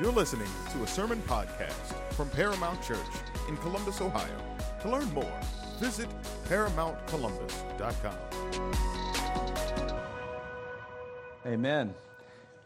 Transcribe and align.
You're 0.00 0.10
listening 0.10 0.48
to 0.72 0.82
a 0.82 0.86
sermon 0.88 1.22
podcast 1.22 1.94
from 2.14 2.28
Paramount 2.30 2.82
Church 2.82 2.98
in 3.48 3.56
Columbus, 3.58 4.00
Ohio. 4.00 4.36
To 4.82 4.90
learn 4.90 5.08
more, 5.14 5.40
visit 5.78 6.08
ParamountColumbus.com. 6.48 8.16
Amen. 11.46 11.94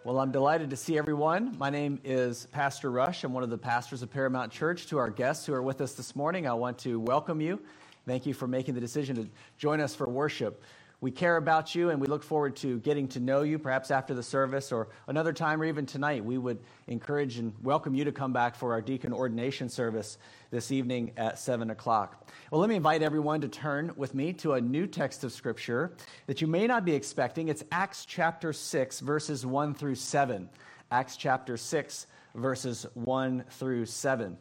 Well, 0.05 0.19
I'm 0.21 0.33
delighted 0.33 0.71
to 0.71 0.77
see 0.77 0.97
everyone. 0.97 1.55
My 1.59 1.69
name 1.69 2.01
is 2.03 2.47
Pastor 2.47 2.91
Rush. 2.91 3.25
I'm 3.25 3.35
one 3.35 3.43
of 3.43 3.51
the 3.51 3.59
pastors 3.59 4.03
of 4.03 4.11
Paramount 4.11 4.51
Church. 4.51 4.87
To 4.87 4.97
our 4.97 5.11
guests 5.11 5.45
who 5.45 5.53
are 5.53 5.63
with 5.63 5.83
us 5.83 5.93
this 5.93 6.17
morning, 6.17 6.47
I 6.49 6.55
want 6.55 6.79
to 6.79 6.99
welcome 6.99 7.43
you. 7.43 7.61
Thank 8.07 8.25
you 8.25 8.33
for 8.33 8.47
making 8.47 8.73
the 8.73 8.81
decision 8.81 9.17
to 9.17 9.29
join 9.59 9.83
us 9.83 9.95
for 9.95 10.09
worship. 10.09 10.63
We 11.01 11.13
care 11.13 11.37
about 11.37 11.77
you 11.77 11.91
and 11.91 12.01
we 12.01 12.09
look 12.09 12.25
forward 12.25 12.57
to 12.57 12.81
getting 12.81 13.07
to 13.09 13.21
know 13.21 13.43
you, 13.43 13.61
perhaps 13.61 13.93
after 13.93 14.15
the 14.15 14.23
service 14.23 14.73
or 14.73 14.89
another 15.07 15.33
time 15.33 15.63
or 15.63 15.65
even 15.65 15.87
tonight. 15.87 16.25
We 16.25 16.39
would 16.39 16.59
encourage 16.89 17.39
and 17.39 17.55
welcome 17.63 17.95
you 17.95 18.05
to 18.05 18.11
come 18.11 18.33
back 18.33 18.57
for 18.57 18.73
our 18.73 18.81
deacon 18.81 19.13
ordination 19.13 19.69
service 19.69 20.19
this 20.51 20.73
evening 20.73 21.13
at 21.17 21.39
7 21.39 21.71
o'clock. 21.71 22.29
Well, 22.51 22.61
let 22.61 22.69
me 22.69 22.75
invite 22.75 23.03
everyone 23.03 23.41
to 23.43 23.49
turn 23.49 23.93
with 23.95 24.13
me 24.13 24.33
to 24.35 24.55
a 24.55 24.61
new 24.61 24.89
text 24.89 25.23
of 25.23 25.31
Scripture 25.31 25.93
that 26.27 26.41
you 26.41 26.49
may 26.49 26.67
not 26.67 26.85
be 26.85 26.95
expecting. 26.95 27.47
It's 27.47 27.63
Acts 27.71 28.05
chapter 28.05 28.53
6, 28.53 28.99
verses 28.99 29.47
1 29.47 29.75
through 29.75 29.95
7. 29.95 30.49
Acts 30.91 31.17
chapter 31.17 31.57
6, 31.57 32.07
verses 32.35 32.87
1 32.95 33.45
through 33.51 33.87
7. 33.87 34.37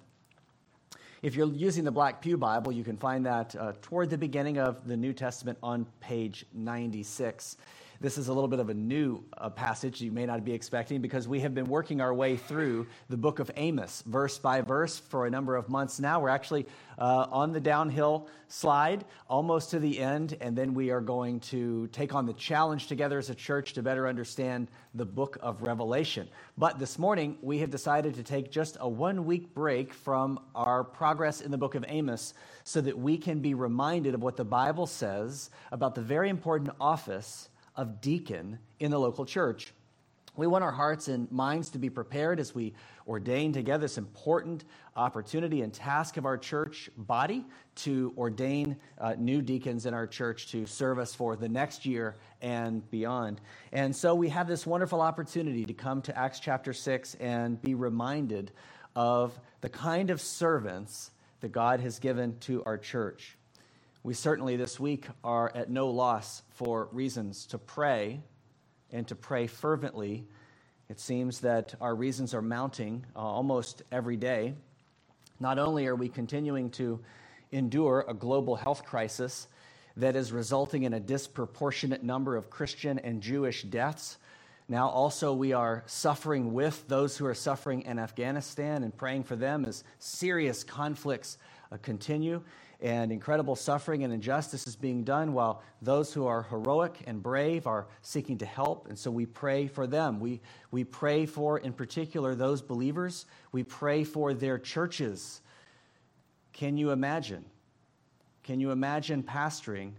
If 1.28 1.36
you're 1.36 1.52
using 1.52 1.84
the 1.84 1.92
Black 1.92 2.22
Pew 2.22 2.38
Bible, 2.38 2.72
you 2.72 2.86
can 2.86 2.96
find 2.96 3.26
that 3.26 3.54
uh, 3.54 3.74
toward 3.82 4.10
the 4.10 4.18
beginning 4.18 4.60
of 4.60 4.88
the 4.88 4.96
New 4.96 5.12
Testament 5.12 5.58
on 5.62 5.86
page 6.00 6.46
96. 6.54 7.58
This 8.00 8.20
is 8.20 8.28
a 8.28 8.34
little 8.34 8.48
bit 8.48 8.60
of 8.60 8.70
a 8.70 8.76
new 8.76 9.24
uh, 9.36 9.50
passage 9.50 10.02
you 10.02 10.12
may 10.12 10.28
not 10.28 10.46
be 10.46 10.54
expecting 10.54 11.02
because 11.02 11.28
we 11.28 11.40
have 11.40 11.56
been 11.56 11.66
working 11.66 12.00
our 12.00 12.14
way 12.14 12.38
through 12.38 12.86
the 13.10 13.18
book 13.18 13.40
of 13.40 13.50
Amos, 13.56 14.04
verse 14.06 14.38
by 14.38 14.62
verse, 14.62 15.00
for 15.00 15.26
a 15.26 15.32
number 15.32 15.56
of 15.56 15.68
months 15.68 16.00
now. 16.00 16.20
We're 16.20 16.30
actually 16.30 16.68
uh, 17.00 17.26
on 17.32 17.54
the 17.54 17.60
downhill 17.60 18.28
slide, 18.50 19.04
almost 19.28 19.72
to 19.72 19.80
the 19.80 19.98
end, 19.98 20.38
and 20.42 20.56
then 20.56 20.76
we 20.76 20.92
are 20.92 21.02
going 21.02 21.40
to 21.40 21.88
take 21.88 22.14
on 22.14 22.28
the 22.28 22.34
challenge 22.34 22.86
together 22.86 23.18
as 23.18 23.32
a 23.32 23.36
church 23.36 23.74
to 23.74 23.82
better 23.82 24.08
understand 24.08 24.68
the 24.94 25.06
book 25.06 25.40
of 25.42 25.64
Revelation. 25.64 26.28
But 26.56 26.78
this 26.78 27.00
morning, 27.00 27.36
we 27.42 27.58
have 27.60 27.72
decided 27.72 28.14
to 28.14 28.24
take 28.24 28.52
just 28.52 28.78
a 28.80 28.88
one 28.88 29.26
week 29.26 29.56
break 29.56 29.92
from 29.92 30.40
our 30.54 30.84
progress 30.84 31.42
in 31.42 31.50
the 31.50 31.58
book 31.58 31.74
of 31.74 31.84
Amos 31.88 32.36
so 32.64 32.80
that 32.80 32.96
we 32.96 33.18
can 33.18 33.40
be 33.40 33.56
reminded 33.56 34.14
of 34.14 34.22
what 34.22 34.38
the 34.38 34.46
Bible 34.46 34.86
says 34.86 35.50
about 35.72 35.96
the 35.96 36.02
very 36.02 36.30
important 36.30 36.70
office 36.80 37.50
of 37.78 38.02
deacon 38.02 38.60
in 38.80 38.92
the 38.92 39.00
local 39.00 39.26
church. 39.26 39.74
We 40.36 40.46
want 40.46 40.64
our 40.64 40.72
hearts 40.72 41.08
and 41.08 41.32
minds 41.32 41.72
to 41.72 41.80
be 41.80 41.90
prepared 41.90 42.40
as 42.40 42.54
we 42.54 42.76
ordain 43.08 43.54
together 43.54 43.82
this 43.82 43.98
important 43.98 44.66
opportunity 44.96 45.62
and 45.62 45.74
task 45.74 46.18
of 46.18 46.26
our 46.28 46.38
church 46.38 46.92
body 46.96 47.44
to 47.78 48.14
ordain 48.16 48.78
uh, 49.00 49.16
new 49.18 49.42
deacons 49.42 49.88
in 49.88 49.96
our 49.96 50.06
church 50.06 50.52
to 50.52 50.68
serve 50.68 51.00
us 51.00 51.16
for 51.16 51.36
the 51.36 51.50
next 51.50 51.88
year 51.88 52.18
and 52.44 52.88
beyond. 52.92 53.42
And 53.72 53.96
so 53.96 54.14
we 54.14 54.30
have 54.30 54.48
this 54.48 54.68
wonderful 54.68 55.02
opportunity 55.02 55.66
to 55.66 55.74
come 55.74 56.04
to 56.04 56.16
Acts 56.16 56.40
chapter 56.40 56.72
6 56.72 57.16
and 57.16 57.60
be 57.60 57.74
reminded 57.74 58.52
of 58.96 59.40
the 59.62 59.70
kind 59.70 60.12
of 60.12 60.22
servants 60.22 61.10
that 61.40 61.52
God 61.52 61.80
has 61.80 61.98
given 61.98 62.38
to 62.42 62.64
our 62.66 62.78
church. 62.78 63.37
We 64.08 64.14
certainly 64.14 64.56
this 64.56 64.80
week 64.80 65.06
are 65.22 65.52
at 65.54 65.70
no 65.70 65.90
loss 65.90 66.42
for 66.52 66.88
reasons 66.94 67.46
to 67.48 67.58
pray 67.58 68.22
and 68.90 69.06
to 69.10 69.16
pray 69.16 69.48
fervently. 69.48 70.26
It 70.88 71.02
seems 71.02 71.42
that 71.42 71.76
our 71.82 71.94
reasons 71.94 72.34
are 72.34 72.42
mounting 72.42 73.06
uh, 73.18 73.20
almost 73.20 73.84
every 73.92 74.16
day. 74.16 74.54
Not 75.42 75.60
only 75.60 75.88
are 75.88 75.96
we 75.98 76.08
continuing 76.08 76.70
to 76.70 77.02
endure 77.52 78.06
a 78.08 78.14
global 78.14 78.56
health 78.56 78.86
crisis 78.86 79.50
that 79.98 80.16
is 80.16 80.32
resulting 80.32 80.84
in 80.84 80.94
a 80.94 81.02
disproportionate 81.02 82.02
number 82.02 82.38
of 82.38 82.50
Christian 82.50 83.00
and 83.00 83.22
Jewish 83.22 83.64
deaths, 83.64 84.20
now 84.70 84.90
also 84.90 85.34
we 85.34 85.54
are 85.54 85.84
suffering 85.86 86.54
with 86.54 86.88
those 86.88 87.18
who 87.18 87.26
are 87.26 87.34
suffering 87.34 87.84
in 87.84 88.00
Afghanistan 88.00 88.84
and 88.84 88.96
praying 88.96 89.24
for 89.24 89.36
them 89.36 89.66
as 89.66 89.84
serious 90.00 90.64
conflicts 90.64 91.38
uh, 91.72 91.78
continue 91.82 92.42
and 92.80 93.12
incredible 93.12 93.56
suffering 93.56 94.04
and 94.04 94.14
injustice 94.14 94.68
is 94.68 94.76
being 94.76 95.04
done 95.04 95.34
while 95.34 95.64
those 95.82 96.14
who 96.14 96.28
are 96.28 96.44
heroic 96.44 97.02
and 97.08 97.24
brave 97.24 97.66
are 97.66 97.88
seeking 98.04 98.38
to 98.38 98.46
help. 98.46 98.88
And 98.88 98.98
so 98.98 99.10
we 99.10 99.26
pray 99.26 99.68
for 99.68 99.88
them. 99.88 100.20
We, 100.20 100.42
we 100.70 100.84
pray 100.84 101.26
for, 101.26 101.58
in 101.58 101.74
particular, 101.74 102.36
those 102.36 102.62
believers. 102.62 103.26
We 103.52 103.64
pray 103.64 104.04
for 104.04 104.34
their 104.36 104.60
churches. 104.60 105.42
Can 106.54 106.78
you 106.78 106.92
imagine? 106.92 107.46
Can 108.44 108.60
you 108.60 108.70
imagine 108.70 109.24
pastoring 109.24 109.94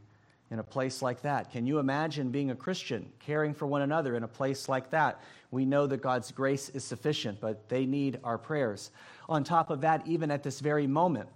in 0.50 0.58
a 0.58 0.64
place 0.64 1.02
like 1.02 1.22
that? 1.22 1.50
Can 1.50 1.66
you 1.66 1.78
imagine 1.78 2.30
being 2.30 2.50
a 2.50 2.54
Christian, 2.54 3.10
caring 3.18 3.54
for 3.54 3.66
one 3.66 3.82
another 3.82 4.16
in 4.16 4.22
a 4.22 4.28
place 4.28 4.68
like 4.68 4.90
that? 4.90 5.22
We 5.50 5.64
know 5.64 5.86
that 5.86 6.02
God's 6.02 6.30
grace 6.30 6.68
is 6.70 6.84
sufficient, 6.84 7.40
but 7.40 7.68
they 7.68 7.86
need 7.86 8.18
our 8.24 8.38
prayers. 8.38 8.90
On 9.28 9.44
top 9.44 9.70
of 9.70 9.80
that, 9.82 10.06
even 10.06 10.30
at 10.30 10.42
this 10.42 10.60
very 10.60 10.86
moment, 10.86 11.28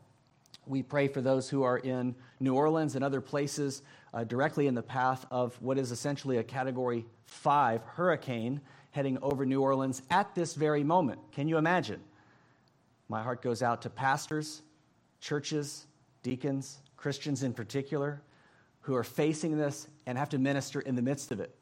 we 0.67 0.83
pray 0.83 1.09
for 1.09 1.21
those 1.21 1.49
who 1.49 1.62
are 1.62 1.78
in 1.78 2.15
New 2.41 2.55
Orleans 2.55 2.95
and 2.95 3.05
other 3.05 3.21
places 3.21 3.83
uh, 4.15 4.25
directly 4.25 4.67
in 4.67 4.75
the 4.75 4.83
path 4.83 5.27
of 5.31 5.61
what 5.61 5.79
is 5.79 5.91
essentially 5.91 6.39
a 6.39 6.44
Category 6.44 7.06
5 7.27 7.83
hurricane 7.84 8.61
heading 8.93 9.19
over 9.23 9.44
New 9.44 9.61
Orleans 9.62 10.03
at 10.11 10.34
this 10.34 10.55
very 10.55 10.84
moment. 10.84 11.21
Can 11.33 11.49
you 11.49 11.56
imagine? 11.56 12.00
My 13.09 13.23
heart 13.23 13.43
goes 13.43 13.62
out 13.62 13.83
to 13.83 13.91
pastors, 13.91 14.62
churches, 15.21 15.87
deacons, 16.23 16.79
Christians 16.97 17.43
in 17.43 17.53
particular, 17.53 18.23
who 18.82 18.94
are 18.94 19.04
facing 19.04 19.56
this 19.56 19.88
and 20.06 20.19
have 20.19 20.28
to 20.31 20.38
minister 20.38 20.81
in 20.81 20.94
the 20.94 21.03
midst 21.03 21.32
of 21.32 21.41
it. 21.41 21.54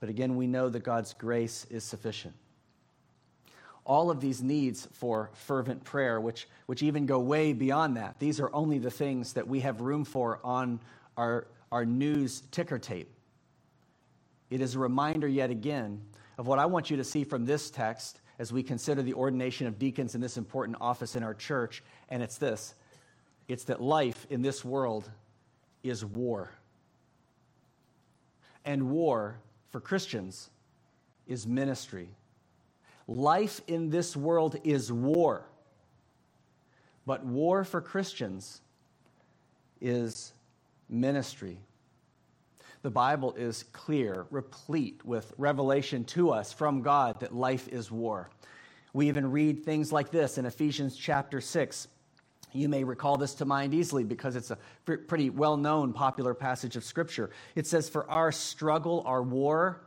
But 0.00 0.08
again, 0.08 0.36
we 0.36 0.46
know 0.46 0.68
that 0.68 0.84
God's 0.84 1.14
grace 1.14 1.66
is 1.70 1.84
sufficient 1.84 2.34
all 3.86 4.10
of 4.10 4.20
these 4.20 4.42
needs 4.42 4.88
for 4.92 5.30
fervent 5.32 5.84
prayer, 5.84 6.20
which, 6.20 6.48
which 6.66 6.82
even 6.82 7.06
go 7.06 7.20
way 7.20 7.52
beyond 7.52 7.96
that. 7.96 8.18
These 8.18 8.40
are 8.40 8.52
only 8.52 8.78
the 8.78 8.90
things 8.90 9.32
that 9.34 9.46
we 9.46 9.60
have 9.60 9.80
room 9.80 10.04
for 10.04 10.40
on 10.42 10.80
our, 11.16 11.46
our 11.70 11.86
news 11.86 12.42
ticker 12.50 12.78
tape. 12.78 13.10
It 14.50 14.60
is 14.60 14.74
a 14.74 14.78
reminder, 14.78 15.28
yet 15.28 15.50
again, 15.50 16.02
of 16.36 16.46
what 16.46 16.58
I 16.58 16.66
want 16.66 16.90
you 16.90 16.96
to 16.96 17.04
see 17.04 17.24
from 17.24 17.46
this 17.46 17.70
text 17.70 18.20
as 18.38 18.52
we 18.52 18.62
consider 18.62 19.02
the 19.02 19.14
ordination 19.14 19.66
of 19.66 19.78
deacons 19.78 20.14
in 20.14 20.20
this 20.20 20.36
important 20.36 20.76
office 20.80 21.16
in 21.16 21.22
our 21.22 21.34
church, 21.34 21.82
and 22.10 22.22
it's 22.22 22.36
this 22.36 22.74
it's 23.48 23.64
that 23.64 23.80
life 23.80 24.26
in 24.28 24.42
this 24.42 24.64
world 24.64 25.08
is 25.88 26.04
war. 26.04 26.50
And 28.64 28.90
war 28.90 29.38
for 29.70 29.80
Christians 29.80 30.50
is 31.26 31.46
ministry. 31.46 32.08
Life 33.06 33.60
in 33.66 33.90
this 33.90 34.16
world 34.16 34.56
is 34.64 34.92
war. 34.92 35.44
But 37.06 37.24
war 37.24 37.62
for 37.64 37.80
Christians 37.80 38.60
is 39.80 40.32
ministry. 40.88 41.58
The 42.82 42.90
Bible 42.90 43.34
is 43.34 43.64
clear, 43.72 44.26
replete 44.30 45.04
with 45.04 45.32
revelation 45.38 46.04
to 46.04 46.30
us 46.30 46.52
from 46.52 46.82
God 46.82 47.20
that 47.20 47.34
life 47.34 47.68
is 47.68 47.90
war. 47.90 48.30
We 48.92 49.08
even 49.08 49.30
read 49.30 49.64
things 49.64 49.92
like 49.92 50.10
this 50.10 50.38
in 50.38 50.46
Ephesians 50.46 50.96
chapter 50.96 51.40
6. 51.40 51.88
You 52.52 52.68
may 52.68 52.84
recall 52.84 53.16
this 53.16 53.34
to 53.34 53.44
mind 53.44 53.74
easily 53.74 54.04
because 54.04 54.36
it's 54.36 54.50
a 54.50 54.58
pretty 54.84 55.30
well 55.30 55.56
known, 55.56 55.92
popular 55.92 56.34
passage 56.34 56.76
of 56.76 56.84
Scripture. 56.84 57.30
It 57.54 57.66
says, 57.66 57.88
For 57.88 58.08
our 58.10 58.32
struggle, 58.32 59.02
our 59.06 59.22
war, 59.22 59.82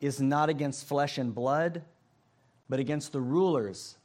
is 0.00 0.20
not 0.20 0.48
against 0.48 0.86
flesh 0.86 1.18
and 1.18 1.34
blood 1.34 1.82
but 2.68 2.80
against 2.80 3.12
the 3.12 3.20
rulers, 3.20 3.96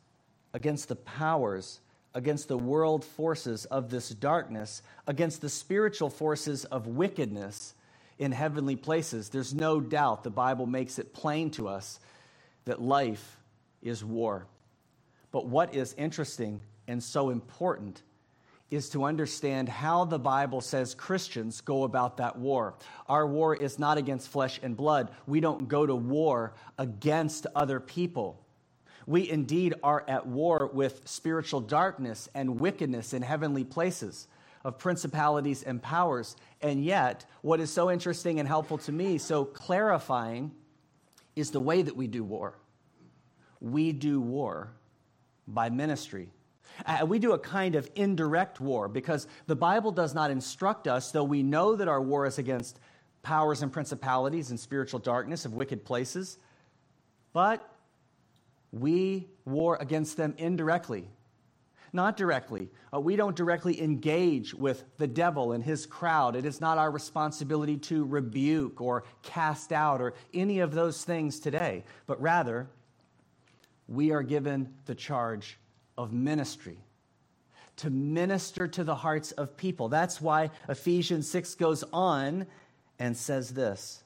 against 0.54 0.88
the 0.88 0.96
powers, 0.96 1.80
against 2.14 2.48
the 2.48 2.58
world 2.58 3.04
forces 3.04 3.66
of 3.66 3.90
this 3.90 4.10
darkness, 4.10 4.82
against 5.08 5.42
the 5.42 5.50
spiritual 5.50 6.10
forces 6.10 6.66
of 6.66 6.88
wickedness 6.88 7.74
in 8.20 8.32
heavenly 8.32 8.76
places. 8.76 9.30
There's 9.30 9.54
no 9.54 9.80
doubt 9.80 10.24
the 10.24 10.30
Bible 10.30 10.66
makes 10.66 11.00
it 11.00 11.14
plain 11.14 11.50
to 11.52 11.68
us 11.68 12.00
that 12.66 12.82
life 12.82 13.38
is 13.82 14.04
war. 14.04 14.46
But 15.32 15.48
what 15.48 15.74
is 15.74 15.96
interesting 15.98 16.60
and 16.92 17.02
so 17.02 17.30
important 17.30 18.04
is 18.70 18.90
to 18.90 19.06
understand 19.06 19.68
how 19.68 20.06
the 20.06 20.20
Bible 20.20 20.62
says 20.62 20.94
Christians 20.94 21.62
go 21.62 21.84
about 21.84 22.18
that 22.18 22.38
war. 22.38 22.76
Our 23.08 23.26
war 23.26 23.56
is 23.56 23.80
not 23.80 23.98
against 23.98 24.30
flesh 24.30 24.60
and 24.62 24.78
blood. 24.78 25.12
We 25.26 25.40
don't 25.40 25.68
go 25.68 25.86
to 25.86 25.96
war 25.96 26.54
against 26.78 27.48
other 27.56 27.80
people. 27.80 28.46
We 29.08 29.30
indeed 29.30 29.74
are 29.84 30.06
at 30.08 30.28
war 30.28 30.70
with 30.74 31.02
spiritual 31.06 31.62
darkness 31.62 32.30
and 32.34 32.60
wickedness 32.60 33.14
in 33.14 33.22
heavenly 33.24 33.64
places, 33.64 34.28
of 34.64 34.78
principalities 34.78 35.64
and 35.64 35.82
powers. 35.82 36.36
And 36.62 36.84
yet, 36.84 37.26
what 37.42 37.60
is 37.60 37.72
so 37.74 37.90
interesting 37.90 38.40
and 38.40 38.48
helpful 38.48 38.78
to 38.80 38.92
me, 38.92 39.18
so 39.18 39.44
clarifying, 39.44 40.52
is 41.36 41.52
the 41.52 41.60
way 41.60 41.82
that 41.82 41.96
we 41.96 42.08
do 42.08 42.24
war. 42.24 42.56
we 43.60 43.92
do 43.92 44.20
war 44.20 44.74
by 45.48 45.70
ministry. 45.70 46.30
Uh, 46.86 47.06
we 47.06 47.20
do 47.20 47.34
a 47.34 47.40
kind 47.40 47.76
of 47.76 47.90
indirect 47.96 48.60
war 48.60 48.88
because 48.88 49.28
the 49.48 49.56
Bible 49.56 49.92
does 49.92 50.14
not 50.14 50.32
instruct 50.32 50.88
us, 50.88 51.12
though 51.12 51.24
we 51.24 51.44
know 51.44 51.76
that 51.76 51.88
our 51.88 52.02
war 52.02 52.26
is 52.26 52.38
against 52.38 52.80
powers 53.24 53.62
and 53.62 53.72
principalities 53.72 54.50
and 54.50 54.60
spiritual 54.60 55.00
darkness 55.00 55.46
of 55.46 55.54
wicked 55.54 55.86
places, 55.86 56.38
but 57.34 57.76
we 58.72 59.28
war 59.46 59.78
against 59.80 60.18
them 60.18 60.34
indirectly 60.38 61.08
not 61.94 62.18
directly. 62.18 62.70
Uh, 62.94 63.00
we 63.00 63.16
don't 63.16 63.36
directly 63.36 63.82
engage 63.82 64.54
with 64.54 64.84
the 64.98 65.08
devil 65.08 65.52
and 65.52 65.64
his 65.64 65.86
crowd. 65.86 66.36
It 66.36 66.46
is 66.46 66.62
not 66.62 66.78
our 66.78 66.90
responsibility 66.90 67.78
to 67.78 68.06
rebuke 68.06 68.82
or 68.82 69.04
cast 69.24 69.72
out 69.72 70.02
or 70.02 70.14
any 70.34 70.60
of 70.60 70.74
those 70.74 71.04
things 71.04 71.40
today, 71.40 71.84
but 72.08 72.22
rather, 72.22 72.68
we 73.88 74.12
are 74.12 74.24
given 74.24 74.74
the 74.86 74.96
charge 74.96 75.58
of 75.98 76.14
ministry 76.14 76.78
to 77.78 77.90
minister 77.90 78.68
to 78.68 78.84
the 78.84 78.96
hearts 78.96 79.32
of 79.32 79.58
people. 79.58 79.90
That's 79.90 80.22
why 80.22 80.52
Ephesians 80.70 81.30
6 81.30 81.56
goes 81.56 81.84
on 81.92 82.46
and 83.00 83.18
says 83.18 83.50
this 83.52 84.04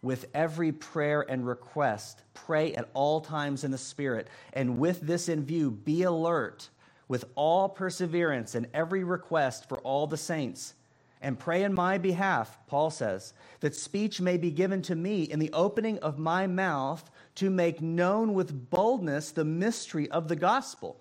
with 0.00 0.26
every 0.32 0.72
prayer 0.72 1.24
and 1.28 1.46
request, 1.46 2.22
pray 2.34 2.72
at 2.74 2.88
all 2.94 3.20
times 3.20 3.64
in 3.64 3.70
the 3.70 3.78
Spirit, 3.78 4.28
and 4.52 4.78
with 4.78 5.00
this 5.00 5.28
in 5.28 5.44
view, 5.44 5.70
be 5.70 6.02
alert 6.02 6.68
with 7.08 7.24
all 7.34 7.68
perseverance 7.68 8.54
and 8.54 8.68
every 8.72 9.02
request 9.02 9.68
for 9.68 9.78
all 9.78 10.06
the 10.06 10.16
saints. 10.16 10.74
And 11.20 11.38
pray 11.38 11.64
in 11.64 11.74
my 11.74 11.98
behalf, 11.98 12.60
Paul 12.68 12.90
says, 12.90 13.32
that 13.58 13.74
speech 13.74 14.20
may 14.20 14.36
be 14.36 14.52
given 14.52 14.82
to 14.82 14.94
me 14.94 15.24
in 15.24 15.40
the 15.40 15.52
opening 15.52 15.98
of 15.98 16.16
my 16.16 16.46
mouth 16.46 17.10
to 17.38 17.50
make 17.50 17.80
known 17.80 18.34
with 18.34 18.68
boldness 18.68 19.30
the 19.30 19.44
mystery 19.44 20.10
of 20.10 20.26
the 20.26 20.34
gospel, 20.34 21.00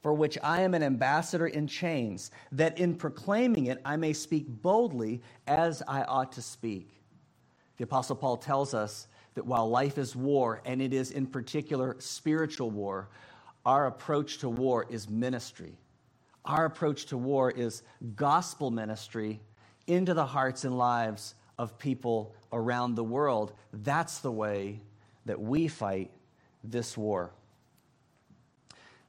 for 0.00 0.14
which 0.14 0.38
I 0.44 0.60
am 0.60 0.74
an 0.74 0.84
ambassador 0.84 1.48
in 1.48 1.66
chains, 1.66 2.30
that 2.52 2.78
in 2.78 2.94
proclaiming 2.94 3.66
it 3.66 3.80
I 3.84 3.96
may 3.96 4.12
speak 4.12 4.46
boldly 4.46 5.20
as 5.48 5.82
I 5.88 6.02
ought 6.04 6.30
to 6.32 6.42
speak. 6.42 7.02
The 7.78 7.84
Apostle 7.84 8.14
Paul 8.14 8.36
tells 8.36 8.74
us 8.74 9.08
that 9.34 9.44
while 9.44 9.68
life 9.68 9.98
is 9.98 10.14
war, 10.14 10.62
and 10.64 10.80
it 10.80 10.92
is 10.92 11.10
in 11.10 11.26
particular 11.26 11.96
spiritual 11.98 12.70
war, 12.70 13.08
our 13.66 13.86
approach 13.86 14.38
to 14.38 14.48
war 14.48 14.86
is 14.88 15.08
ministry. 15.08 15.76
Our 16.44 16.64
approach 16.64 17.06
to 17.06 17.18
war 17.18 17.50
is 17.50 17.82
gospel 18.14 18.70
ministry 18.70 19.40
into 19.88 20.14
the 20.14 20.26
hearts 20.26 20.62
and 20.62 20.78
lives 20.78 21.34
of 21.58 21.76
people 21.76 22.36
around 22.52 22.94
the 22.94 23.02
world. 23.02 23.52
That's 23.72 24.20
the 24.20 24.30
way 24.30 24.80
that 25.28 25.40
we 25.40 25.68
fight 25.68 26.10
this 26.64 26.96
war. 26.96 27.30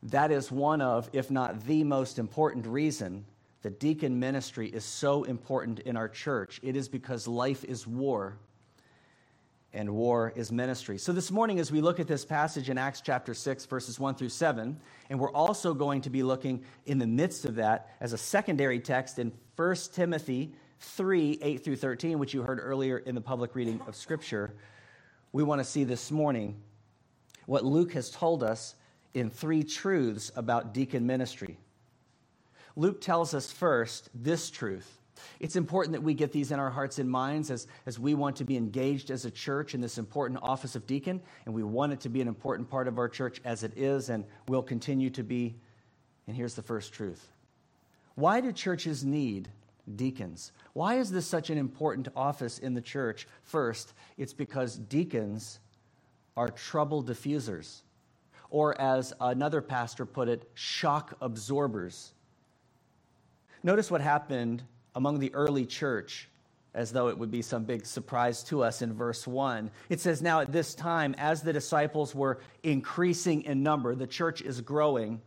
That 0.03 0.31
is 0.31 0.51
one 0.51 0.81
of, 0.81 1.09
if 1.13 1.31
not 1.31 1.65
the 1.65 1.83
most 1.85 2.19
important 2.19 2.67
reason 2.67 3.25
that 3.61 3.79
deacon 3.79 4.19
ministry 4.19 4.67
is 4.67 4.83
so 4.83 5.23
important 5.23 5.79
in 5.79 5.95
our 5.95 6.09
church. 6.09 6.59
It 6.61 6.75
is 6.75 6.89
because 6.89 7.25
life 7.25 7.63
is 7.63 7.87
war 7.87 8.37
and 9.71 9.89
war 9.91 10.33
is 10.35 10.51
ministry. 10.51 10.97
So, 10.97 11.13
this 11.13 11.31
morning, 11.31 11.59
as 11.59 11.71
we 11.71 11.79
look 11.79 12.01
at 12.01 12.07
this 12.07 12.25
passage 12.25 12.69
in 12.69 12.77
Acts 12.77 13.01
chapter 13.01 13.33
6, 13.33 13.65
verses 13.65 13.97
1 13.97 14.15
through 14.15 14.29
7, 14.29 14.77
and 15.09 15.19
we're 15.19 15.31
also 15.31 15.73
going 15.73 16.01
to 16.01 16.09
be 16.09 16.23
looking 16.23 16.63
in 16.85 16.97
the 16.97 17.07
midst 17.07 17.45
of 17.45 17.55
that 17.55 17.95
as 18.01 18.11
a 18.11 18.17
secondary 18.17 18.79
text 18.79 19.19
in 19.19 19.31
1 19.55 19.75
Timothy 19.93 20.53
3 20.79 21.39
8 21.41 21.63
through 21.63 21.75
13, 21.77 22.19
which 22.19 22.33
you 22.33 22.41
heard 22.41 22.59
earlier 22.61 22.97
in 22.97 23.15
the 23.15 23.21
public 23.21 23.55
reading 23.55 23.79
of 23.87 23.95
Scripture, 23.95 24.53
we 25.31 25.43
want 25.43 25.59
to 25.59 25.65
see 25.65 25.83
this 25.83 26.11
morning 26.11 26.61
what 27.45 27.65
Luke 27.65 27.93
has 27.93 28.09
told 28.09 28.43
us 28.43 28.75
in 29.13 29.29
three 29.29 29.63
truths 29.63 30.31
about 30.35 30.73
deacon 30.73 31.05
ministry. 31.05 31.57
Luke 32.75 33.01
tells 33.01 33.33
us 33.33 33.51
first 33.51 34.09
this 34.13 34.49
truth 34.49 34.99
it's 35.39 35.55
important 35.55 35.93
that 35.93 36.01
we 36.01 36.13
get 36.13 36.31
these 36.31 36.51
in 36.51 36.59
our 36.59 36.69
hearts 36.69 36.99
and 36.99 37.09
minds 37.09 37.51
as, 37.51 37.67
as 37.85 37.99
we 37.99 38.13
want 38.13 38.37
to 38.37 38.45
be 38.45 38.57
engaged 38.57 39.11
as 39.11 39.25
a 39.25 39.31
church 39.31 39.73
in 39.73 39.81
this 39.81 39.97
important 39.97 40.39
office 40.41 40.75
of 40.75 40.87
deacon, 40.87 41.21
and 41.45 41.53
we 41.53 41.63
want 41.63 41.93
it 41.93 41.99
to 42.01 42.09
be 42.09 42.21
an 42.21 42.27
important 42.27 42.69
part 42.69 42.87
of 42.87 42.97
our 42.97 43.09
church 43.09 43.41
as 43.45 43.63
it 43.63 43.77
is 43.77 44.09
and 44.09 44.25
will 44.47 44.63
continue 44.63 45.09
to 45.11 45.23
be. 45.23 45.55
And 46.27 46.35
here's 46.35 46.55
the 46.55 46.61
first 46.61 46.93
truth 46.93 47.27
Why 48.15 48.41
do 48.41 48.51
churches 48.51 49.03
need 49.03 49.49
deacons? 49.95 50.51
Why 50.73 50.95
is 50.95 51.11
this 51.11 51.25
such 51.25 51.49
an 51.49 51.57
important 51.57 52.07
office 52.15 52.59
in 52.59 52.73
the 52.73 52.81
church? 52.81 53.27
First, 53.43 53.93
it's 54.17 54.33
because 54.33 54.75
deacons 54.75 55.59
are 56.37 56.49
trouble 56.49 57.03
diffusers, 57.03 57.81
or 58.49 58.79
as 58.79 59.13
another 59.19 59.61
pastor 59.61 60.05
put 60.05 60.29
it, 60.29 60.49
shock 60.53 61.15
absorbers. 61.21 62.13
Notice 63.63 63.91
what 63.91 64.01
happened 64.01 64.63
among 64.95 65.19
the 65.19 65.33
early 65.33 65.65
church 65.65 66.29
as 66.73 66.91
though 66.91 67.07
it 67.07 67.17
would 67.17 67.31
be 67.31 67.41
some 67.41 67.63
big 67.63 67.85
surprise 67.85 68.43
to 68.43 68.63
us 68.63 68.81
in 68.81 68.93
verse 68.93 69.25
1. 69.25 69.71
It 69.89 69.99
says, 69.99 70.21
Now 70.21 70.39
at 70.39 70.51
this 70.51 70.75
time, 70.75 71.15
as 71.17 71.41
the 71.41 71.53
disciples 71.53 72.13
were 72.13 72.39
increasing 72.63 73.41
in 73.43 73.63
number, 73.63 73.95
the 73.95 74.07
church 74.07 74.41
is 74.41 74.61
growing, 74.61 75.19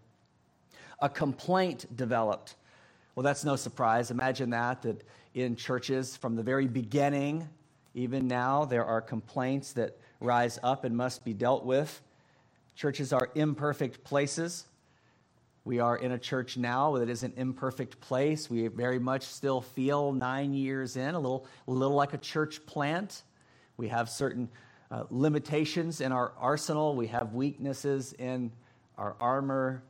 a 1.01 1.09
complaint 1.09 1.87
developed. 1.97 2.55
Well, 3.15 3.23
that's 3.23 3.45
no 3.45 3.57
surprise. 3.57 4.11
Imagine 4.11 4.51
that, 4.51 4.83
that 4.83 5.03
in 5.35 5.55
churches 5.55 6.17
from 6.17 6.35
the 6.35 6.43
very 6.43 6.67
beginning, 6.67 7.47
even 7.95 8.27
now, 8.27 8.65
there 8.65 8.85
are 8.87 9.03
complaints 9.03 9.73
that 9.75 9.99
rise 10.21 10.59
up 10.63 10.85
and 10.85 10.97
must 10.97 11.25
be 11.25 11.35
dealt 11.35 11.65
with. 11.65 12.01
Churches 12.75 13.13
are 13.13 13.29
imperfect 13.35 14.03
places. 14.03 14.65
We 15.65 15.79
are 15.79 15.97
in 15.97 16.13
a 16.13 16.19
church 16.19 16.57
now 16.57 16.97
that 16.97 17.11
is 17.11 17.23
an 17.23 17.35
imperfect 17.37 18.01
place. 18.01 18.49
We 18.49 18.67
very 18.69 18.99
much 18.99 19.25
still 19.25 19.61
feel 19.61 20.13
nine 20.13 20.55
years 20.55 20.97
in, 20.97 21.15
a 21.15 21.21
little, 21.21 21.47
a 21.69 21.71
little 21.71 21.95
like 21.95 22.15
a 22.15 22.19
church 22.19 22.65
plant. 22.65 23.23
We 23.77 23.89
have 23.89 24.09
certain 24.09 24.49
uh, 24.91 25.05
limitations 25.11 26.01
in 26.01 26.13
our 26.13 26.33
arsenal, 26.39 26.97
we 26.97 27.07
have 27.09 27.33
weaknesses 27.33 28.15
in 28.15 28.53
our 28.99 29.17
armor, 29.21 29.83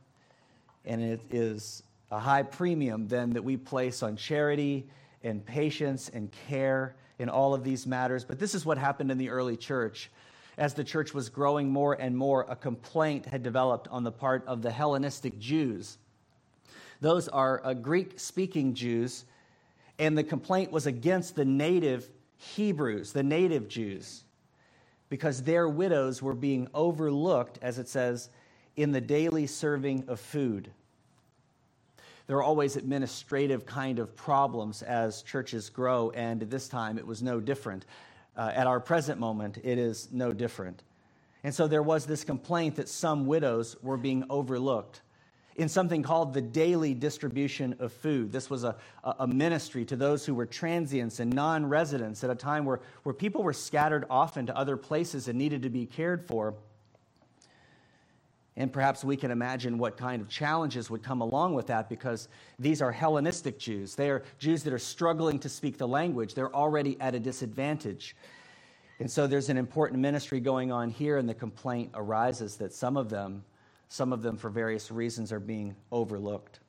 and 0.85 1.01
it 1.01 1.21
is 1.29 1.83
a 2.13 2.19
high 2.19 2.43
premium 2.43 3.07
then 3.07 3.31
that 3.31 3.43
we 3.43 3.57
place 3.57 4.03
on 4.03 4.15
charity 4.15 4.87
and 5.23 5.43
patience 5.43 6.09
and 6.09 6.31
care 6.47 6.95
in 7.17 7.27
all 7.27 7.55
of 7.55 7.63
these 7.63 7.87
matters. 7.87 8.23
But 8.23 8.37
this 8.37 8.53
is 8.53 8.65
what 8.65 8.77
happened 8.77 9.11
in 9.11 9.17
the 9.17 9.29
early 9.29 9.57
church 9.57 10.11
as 10.57 10.75
the 10.75 10.83
church 10.83 11.13
was 11.13 11.29
growing 11.29 11.71
more 11.71 11.93
and 11.93 12.15
more, 12.15 12.45
a 12.47 12.55
complaint 12.55 13.25
had 13.25 13.41
developed 13.41 13.87
on 13.87 14.03
the 14.03 14.11
part 14.11 14.45
of 14.45 14.61
the 14.61 14.69
Hellenistic 14.69 15.39
Jews. 15.39 15.97
Those 17.01 17.27
are 17.27 17.59
uh, 17.65 17.73
Greek 17.73 18.19
speaking 18.19 18.75
Jews, 18.75 19.25
and 19.97 20.15
the 20.15 20.23
complaint 20.23 20.71
was 20.71 20.85
against 20.85 21.35
the 21.35 21.45
native 21.45 22.07
Hebrews, 22.37 23.13
the 23.13 23.23
native 23.23 23.67
Jews, 23.67 24.23
because 25.09 25.41
their 25.41 25.67
widows 25.67 26.21
were 26.21 26.35
being 26.35 26.67
overlooked, 26.75 27.57
as 27.63 27.79
it 27.79 27.87
says, 27.87 28.29
in 28.75 28.91
the 28.91 29.01
daily 29.01 29.47
serving 29.47 30.05
of 30.07 30.19
food. 30.19 30.69
There 32.27 32.37
are 32.37 32.43
always 32.43 32.75
administrative 32.77 33.65
kind 33.65 33.99
of 33.99 34.15
problems 34.15 34.81
as 34.81 35.21
churches 35.23 35.69
grow, 35.69 36.11
and 36.11 36.41
this 36.41 36.69
time 36.69 36.97
it 36.97 37.05
was 37.05 37.21
no 37.21 37.39
different. 37.39 37.85
Uh, 38.35 38.51
at 38.53 38.65
our 38.65 38.79
present 38.79 39.19
moment, 39.19 39.57
it 39.63 39.77
is 39.77 40.07
no 40.11 40.31
different. 40.31 40.81
And 41.43 41.53
so 41.53 41.67
there 41.67 41.83
was 41.83 42.05
this 42.05 42.23
complaint 42.23 42.77
that 42.77 42.87
some 42.87 43.25
widows 43.25 43.75
were 43.81 43.97
being 43.97 44.23
overlooked 44.29 45.01
in 45.55 45.69
something 45.69 46.01
called 46.01 46.33
the 46.33 46.41
daily 46.41 46.93
distribution 46.93 47.75
of 47.79 47.91
food. 47.91 48.31
This 48.31 48.49
was 48.49 48.63
a, 48.63 48.75
a 49.03 49.27
ministry 49.27 49.85
to 49.85 49.95
those 49.95 50.25
who 50.25 50.33
were 50.33 50.45
transients 50.45 51.19
and 51.19 51.31
non 51.31 51.65
residents 51.65 52.23
at 52.23 52.29
a 52.29 52.35
time 52.35 52.65
where, 52.65 52.79
where 53.03 53.13
people 53.13 53.43
were 53.43 53.53
scattered 53.53 54.05
off 54.09 54.37
into 54.37 54.55
other 54.57 54.77
places 54.77 55.27
and 55.27 55.37
needed 55.37 55.61
to 55.63 55.69
be 55.69 55.85
cared 55.85 56.25
for. 56.27 56.55
And 58.55 58.71
perhaps 58.71 59.03
we 59.03 59.17
can 59.17 59.31
imagine 59.31 59.79
what 59.79 59.97
kind 59.97 60.21
of 60.21 60.29
challenges 60.29 60.89
would 60.89 61.01
come 61.01 61.21
along 61.21 61.55
with 61.55 61.67
that 61.67 61.89
because 61.89 62.27
these 62.59 62.81
are 62.83 62.91
Hellenistic 62.91 63.57
Jews. 63.57 63.95
They 63.95 64.11
are 64.11 64.23
Jews 64.37 64.61
that 64.63 64.73
are 64.73 64.79
struggling 64.79 65.39
to 65.39 65.49
speak 65.49 65.77
the 65.77 65.87
language. 65.87 66.35
They're 66.35 66.55
already 66.55 66.99
at 67.01 67.15
a 67.15 67.19
disadvantage. 67.19 68.15
And 68.99 69.09
so 69.09 69.25
there's 69.25 69.49
an 69.49 69.57
important 69.57 70.01
ministry 70.01 70.39
going 70.39 70.71
on 70.71 70.89
here, 70.89 71.17
and 71.17 71.27
the 71.27 71.33
complaint 71.33 71.89
arises 71.95 72.57
that 72.57 72.73
some 72.73 72.95
of 72.95 73.09
them, 73.09 73.43
some 73.89 74.13
of 74.13 74.21
them 74.21 74.37
for 74.37 74.51
various 74.51 74.91
reasons, 74.91 75.31
are 75.31 75.39
being 75.39 75.75
overlooked. 75.91 76.59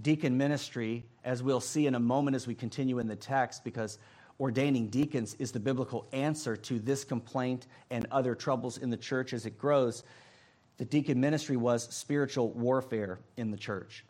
Deacon 0.00 0.36
ministry, 0.38 1.04
as 1.22 1.42
we'll 1.42 1.60
see 1.60 1.86
in 1.86 1.94
a 1.94 2.00
moment 2.00 2.34
as 2.34 2.46
we 2.46 2.54
continue 2.54 2.98
in 2.98 3.06
the 3.06 3.14
text, 3.14 3.62
because 3.62 3.98
ordaining 4.40 4.88
deacons 4.88 5.34
is 5.38 5.52
the 5.52 5.60
biblical 5.60 6.06
answer 6.12 6.56
to 6.56 6.78
this 6.78 7.04
complaint 7.04 7.66
and 7.90 8.06
other 8.10 8.34
troubles 8.34 8.78
in 8.78 8.90
the 8.90 8.96
church 8.96 9.32
as 9.32 9.46
it 9.46 9.58
grows. 9.58 10.02
The 10.76 10.84
deacon 10.84 11.20
ministry 11.20 11.56
was 11.56 11.84
spiritual 11.94 12.50
warfare 12.50 13.20
in 13.36 13.50
the 13.50 13.56
church. 13.56 14.04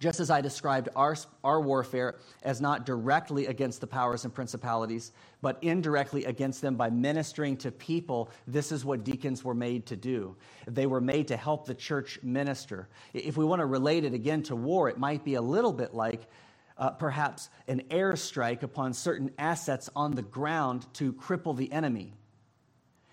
Just 0.00 0.20
as 0.20 0.28
I 0.28 0.40
described 0.40 0.88
our, 0.96 1.16
our 1.42 1.60
warfare 1.60 2.16
as 2.42 2.60
not 2.60 2.84
directly 2.84 3.46
against 3.46 3.80
the 3.80 3.86
powers 3.86 4.24
and 4.24 4.34
principalities, 4.34 5.12
but 5.40 5.58
indirectly 5.62 6.24
against 6.24 6.60
them 6.60 6.74
by 6.74 6.90
ministering 6.90 7.56
to 7.58 7.70
people, 7.70 8.30
this 8.46 8.72
is 8.72 8.84
what 8.84 9.04
deacons 9.04 9.44
were 9.44 9.54
made 9.54 9.86
to 9.86 9.96
do. 9.96 10.34
They 10.66 10.86
were 10.86 11.00
made 11.00 11.28
to 11.28 11.36
help 11.36 11.64
the 11.64 11.74
church 11.74 12.18
minister. 12.22 12.88
If 13.12 13.36
we 13.36 13.44
want 13.44 13.60
to 13.60 13.66
relate 13.66 14.04
it 14.04 14.14
again 14.14 14.42
to 14.44 14.56
war, 14.56 14.88
it 14.88 14.98
might 14.98 15.24
be 15.24 15.34
a 15.34 15.42
little 15.42 15.72
bit 15.72 15.94
like 15.94 16.28
uh, 16.76 16.90
perhaps 16.90 17.50
an 17.68 17.82
airstrike 17.90 18.62
upon 18.62 18.92
certain 18.92 19.30
assets 19.38 19.88
on 19.94 20.12
the 20.12 20.22
ground 20.22 20.86
to 20.94 21.12
cripple 21.12 21.56
the 21.56 21.70
enemy. 21.72 22.12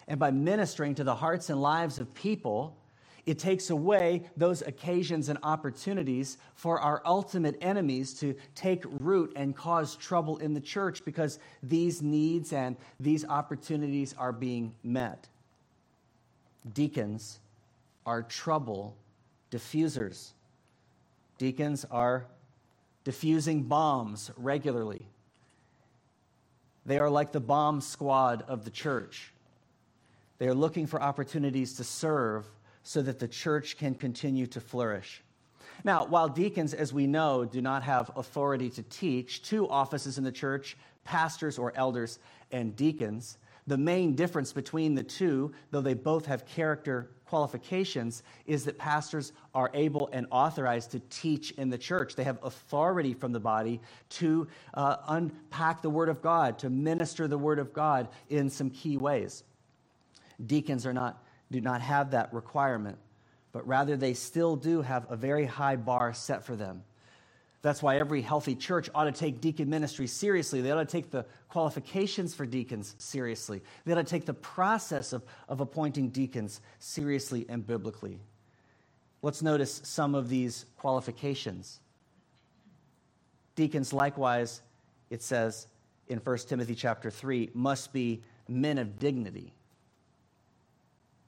And 0.07 0.19
by 0.19 0.31
ministering 0.31 0.95
to 0.95 1.03
the 1.03 1.15
hearts 1.15 1.49
and 1.49 1.61
lives 1.61 1.99
of 1.99 2.13
people, 2.13 2.77
it 3.25 3.37
takes 3.37 3.69
away 3.69 4.23
those 4.35 4.61
occasions 4.63 5.29
and 5.29 5.37
opportunities 5.43 6.37
for 6.55 6.79
our 6.79 7.01
ultimate 7.05 7.55
enemies 7.61 8.15
to 8.15 8.35
take 8.55 8.83
root 8.99 9.31
and 9.35 9.55
cause 9.55 9.95
trouble 9.95 10.37
in 10.37 10.53
the 10.53 10.59
church 10.59 11.05
because 11.05 11.37
these 11.61 12.01
needs 12.01 12.51
and 12.51 12.75
these 12.99 13.23
opportunities 13.25 14.15
are 14.17 14.31
being 14.31 14.73
met. 14.83 15.27
Deacons 16.73 17.39
are 18.05 18.23
trouble 18.23 18.97
diffusers. 19.51 20.31
Deacons 21.37 21.85
are 21.91 22.25
diffusing 23.03 23.63
bombs 23.63 24.31
regularly. 24.37 25.05
They 26.85 26.99
are 26.99 27.09
like 27.09 27.31
the 27.31 27.39
bomb 27.39 27.81
squad 27.81 28.43
of 28.47 28.65
the 28.65 28.71
church. 28.71 29.33
They 30.39 30.47
are 30.47 30.55
looking 30.55 30.87
for 30.87 31.01
opportunities 31.01 31.75
to 31.75 31.83
serve 31.83 32.45
so 32.83 33.01
that 33.03 33.19
the 33.19 33.27
church 33.27 33.77
can 33.77 33.93
continue 33.93 34.47
to 34.47 34.59
flourish. 34.59 35.21
Now, 35.83 36.05
while 36.05 36.27
deacons, 36.27 36.73
as 36.73 36.93
we 36.93 37.07
know, 37.07 37.45
do 37.45 37.61
not 37.61 37.83
have 37.83 38.11
authority 38.15 38.69
to 38.71 38.83
teach, 38.83 39.43
two 39.43 39.67
offices 39.69 40.17
in 40.17 40.23
the 40.23 40.31
church, 40.31 40.77
pastors 41.03 41.57
or 41.57 41.73
elders, 41.75 42.19
and 42.51 42.75
deacons, 42.75 43.37
the 43.67 43.77
main 43.77 44.15
difference 44.15 44.53
between 44.53 44.95
the 44.95 45.03
two, 45.03 45.51
though 45.71 45.81
they 45.81 45.93
both 45.93 46.25
have 46.25 46.45
character 46.45 47.11
qualifications, 47.25 48.23
is 48.45 48.65
that 48.65 48.77
pastors 48.77 49.33
are 49.53 49.71
able 49.73 50.09
and 50.11 50.27
authorized 50.31 50.91
to 50.91 50.99
teach 51.09 51.51
in 51.51 51.69
the 51.69 51.77
church. 51.77 52.15
They 52.15 52.23
have 52.23 52.39
authority 52.43 53.13
from 53.13 53.31
the 53.31 53.39
body 53.39 53.81
to 54.09 54.47
uh, 54.73 54.97
unpack 55.07 55.81
the 55.81 55.89
Word 55.89 56.09
of 56.09 56.21
God, 56.21 56.59
to 56.59 56.69
minister 56.69 57.27
the 57.27 57.37
Word 57.37 57.59
of 57.59 57.73
God 57.73 58.09
in 58.29 58.49
some 58.49 58.69
key 58.69 58.97
ways. 58.97 59.43
Deacons 60.45 60.85
are 60.85 60.93
not 60.93 61.23
do 61.51 61.59
not 61.59 61.81
have 61.81 62.11
that 62.11 62.33
requirement, 62.33 62.97
but 63.51 63.67
rather 63.67 63.97
they 63.97 64.13
still 64.13 64.55
do 64.55 64.81
have 64.81 65.05
a 65.11 65.17
very 65.17 65.45
high 65.45 65.75
bar 65.75 66.13
set 66.13 66.45
for 66.45 66.55
them. 66.55 66.83
That's 67.61 67.83
why 67.83 67.97
every 67.97 68.21
healthy 68.21 68.55
church 68.55 68.89
ought 68.95 69.03
to 69.03 69.11
take 69.11 69.39
deacon 69.39 69.69
ministry 69.69 70.07
seriously. 70.07 70.61
They 70.61 70.71
ought 70.71 70.79
to 70.79 70.85
take 70.85 71.11
the 71.11 71.25
qualifications 71.49 72.33
for 72.33 72.45
deacons 72.45 72.95
seriously. 72.97 73.61
They 73.85 73.93
ought 73.93 73.97
to 73.97 74.03
take 74.03 74.25
the 74.25 74.33
process 74.33 75.13
of, 75.13 75.23
of 75.47 75.61
appointing 75.61 76.09
deacons 76.09 76.59
seriously 76.79 77.45
and 77.47 77.65
biblically. 77.65 78.19
Let's 79.21 79.43
notice 79.43 79.81
some 79.83 80.15
of 80.15 80.27
these 80.27 80.65
qualifications. 80.77 81.79
Deacons, 83.55 83.93
likewise, 83.93 84.61
it 85.11 85.21
says 85.21 85.67
in 86.07 86.17
1 86.17 86.37
Timothy 86.39 86.73
chapter 86.73 87.11
3, 87.11 87.51
must 87.53 87.93
be 87.93 88.23
men 88.47 88.79
of 88.79 88.97
dignity. 88.97 89.53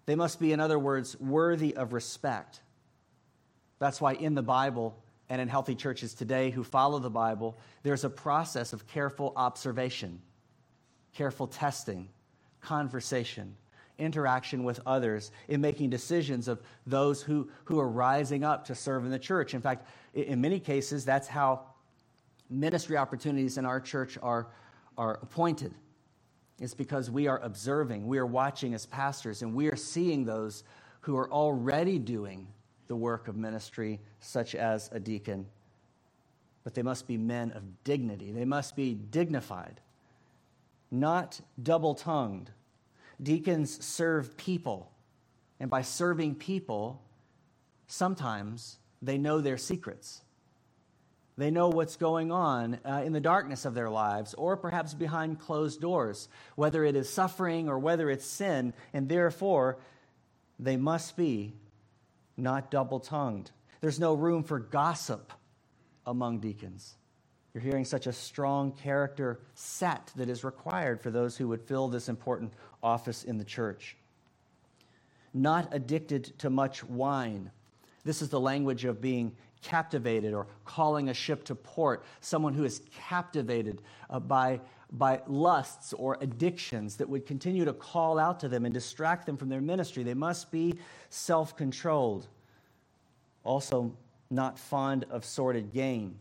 They 0.08 0.16
must 0.16 0.40
be, 0.40 0.52
in 0.52 0.60
other 0.60 0.80
words, 0.80 1.20
worthy 1.20 1.76
of 1.76 1.94
respect. 1.94 2.62
That's 3.78 4.02
why 4.02 4.14
in 4.14 4.34
the 4.34 4.42
Bible 4.42 4.98
and 5.30 5.42
in 5.42 5.48
healthy 5.48 5.76
churches 5.76 6.14
today 6.14 6.52
who 6.52 6.64
follow 6.64 7.00
the 7.00 7.10
Bible, 7.10 7.58
there's 7.82 8.04
a 8.04 8.10
process 8.10 8.74
of 8.74 8.88
careful 8.88 9.34
observation, 9.36 10.22
careful 11.14 11.48
testing, 11.48 12.10
conversation, 12.62 13.56
interaction 13.98 14.64
with 14.64 14.80
others 14.86 15.32
in 15.48 15.62
making 15.62 15.90
decisions 15.90 16.48
of 16.48 16.62
those 16.86 17.22
who, 17.22 17.50
who 17.66 17.80
are 17.80 17.90
rising 17.90 18.44
up 18.44 18.66
to 18.66 18.76
serve 18.76 19.06
in 19.06 19.12
the 19.12 19.20
church. 19.20 19.54
In 19.54 19.62
fact, 19.62 19.88
in 20.14 20.42
many 20.42 20.60
cases, 20.60 21.06
that's 21.06 21.28
how 21.28 21.62
ministry 22.50 22.98
opportunities 22.98 23.58
in 23.58 23.66
our 23.66 23.80
church 23.80 24.18
are, 24.22 24.48
are 24.98 25.20
appointed. 25.22 25.74
It's 26.60 26.74
because 26.74 27.10
we 27.10 27.28
are 27.28 27.40
observing, 27.40 28.08
we 28.08 28.18
are 28.20 28.26
watching 28.26 28.74
as 28.74 28.86
pastors, 28.86 29.42
and 29.42 29.54
we 29.54 29.68
are 29.68 29.76
seeing 29.76 30.24
those 30.24 30.64
who 31.02 31.18
are 31.18 31.30
already 31.32 32.00
doing 32.00 32.48
the 32.88 32.96
work 32.96 33.28
of 33.28 33.36
ministry, 33.36 34.00
such 34.20 34.56
as 34.56 34.90
a 34.92 35.00
deacon. 35.00 35.46
But 36.64 36.74
they 36.74 36.82
must 36.82 37.08
be 37.08 37.18
men 37.18 37.52
of 37.52 37.84
dignity, 37.84 38.32
they 38.32 38.46
must 38.46 38.76
be 38.76 38.94
dignified, 38.94 39.82
not 40.92 41.40
double 41.62 41.96
tongued. 41.96 42.52
Deacons 43.22 43.84
serve 43.86 44.36
people, 44.38 44.92
and 45.60 45.70
by 45.70 45.82
serving 45.82 46.36
people, 46.36 47.02
sometimes 47.88 48.78
they 49.02 49.18
know 49.18 49.40
their 49.40 49.58
secrets. 49.58 50.22
They 51.36 51.50
know 51.50 51.70
what's 51.70 51.96
going 51.96 52.32
on 52.32 52.80
uh, 52.86 53.02
in 53.04 53.12
the 53.12 53.20
darkness 53.20 53.66
of 53.66 53.74
their 53.74 53.90
lives, 53.90 54.34
or 54.36 54.56
perhaps 54.56 54.94
behind 54.94 55.40
closed 55.40 55.82
doors, 55.82 56.30
whether 56.56 56.84
it 56.86 56.96
is 56.96 57.10
suffering 57.10 57.70
or 57.70 57.80
whether 57.80 58.10
it's 58.10 58.26
sin, 58.26 58.74
and 58.94 59.10
therefore 59.10 59.78
they 60.60 60.78
must 60.78 61.18
be 61.18 61.54
not 62.38 62.72
double 62.72 63.00
tongued. 63.00 63.52
There's 63.82 64.00
no 64.00 64.14
room 64.14 64.44
for 64.44 64.60
gossip 64.60 65.34
among 66.06 66.40
deacons. 66.40 66.96
You're 67.54 67.62
hearing 67.64 67.86
such 67.86 68.08
a 68.08 68.14
strong 68.14 68.72
character 68.72 69.40
set 69.54 70.12
that 70.16 70.30
is 70.30 70.44
required 70.44 71.02
for 71.02 71.12
those 71.12 71.38
who 71.38 71.48
would 71.50 71.62
fill 71.62 71.88
this 71.88 72.10
important 72.10 72.54
office 72.82 73.24
in 73.24 73.38
the 73.38 73.44
church. 73.44 73.96
Not 75.34 75.70
addicted 75.72 76.38
to 76.40 76.50
much 76.50 76.84
wine. 76.84 77.52
This 78.04 78.22
is 78.22 78.30
the 78.30 78.40
language 78.40 78.86
of 78.86 79.02
being 79.02 79.36
captivated 79.62 80.34
or 80.34 80.48
calling 80.66 81.10
a 81.10 81.14
ship 81.14 81.44
to 81.46 81.56
port, 81.56 82.04
someone 82.22 82.54
who 82.54 82.64
is 82.64 82.82
captivated 83.08 83.82
uh, 84.10 84.20
by, 84.20 84.60
by 84.94 85.22
lusts 85.28 85.94
or 85.94 86.18
addictions 86.22 86.98
that 86.98 87.10
would 87.10 87.26
continue 87.26 87.66
to 87.66 87.74
call 87.74 88.20
out 88.20 88.40
to 88.40 88.48
them 88.48 88.66
and 88.66 88.74
distract 88.74 89.26
them 89.26 89.36
from 89.38 89.50
their 89.50 89.62
ministry. 89.62 90.04
They 90.04 90.14
must 90.14 90.52
be 90.52 90.76
self 91.10 91.58
controlled. 91.58 92.28
Also, 93.44 93.96
not 94.30 94.58
fond 94.58 95.06
of 95.10 95.26
sordid 95.26 95.74
gain. 95.74 96.18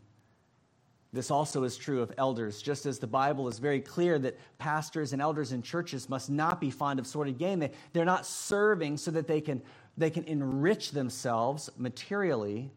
This 1.13 1.29
also 1.29 1.63
is 1.63 1.77
true 1.77 2.01
of 2.01 2.11
elders, 2.17 2.61
just 2.61 2.87
as 2.87 2.97
the 2.97 3.07
Bible 3.07 3.47
is 3.47 3.59
very 3.59 3.79
clear 3.79 4.17
that 4.19 4.37
pastors 4.57 5.13
and 5.13 5.21
elders 5.21 5.51
in 5.51 5.61
churches 5.61 6.09
must 6.09 6.29
not 6.29 6.59
be 6.59 6.71
fond 6.71 6.99
of 6.99 7.05
sordid 7.05 7.37
gain. 7.37 7.59
They, 7.59 7.71
they're 7.93 8.03
not 8.03 8.25
serving 8.25 8.97
so 8.97 9.11
that 9.11 9.27
they 9.27 9.39
can, 9.39 9.61
they 9.95 10.09
can 10.09 10.23
enrich 10.23 10.91
themselves 10.91 11.69
materially 11.77 12.71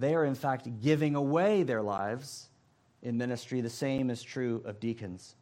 they 0.00 0.14
are, 0.14 0.24
in 0.24 0.34
fact, 0.34 0.80
giving 0.80 1.14
away 1.14 1.62
their 1.62 1.82
lives 1.82 2.48
in 3.02 3.16
ministry. 3.16 3.60
The 3.60 3.70
same 3.70 4.10
is 4.10 4.22
true 4.22 4.62
of 4.64 4.80
deacons. 4.80 5.34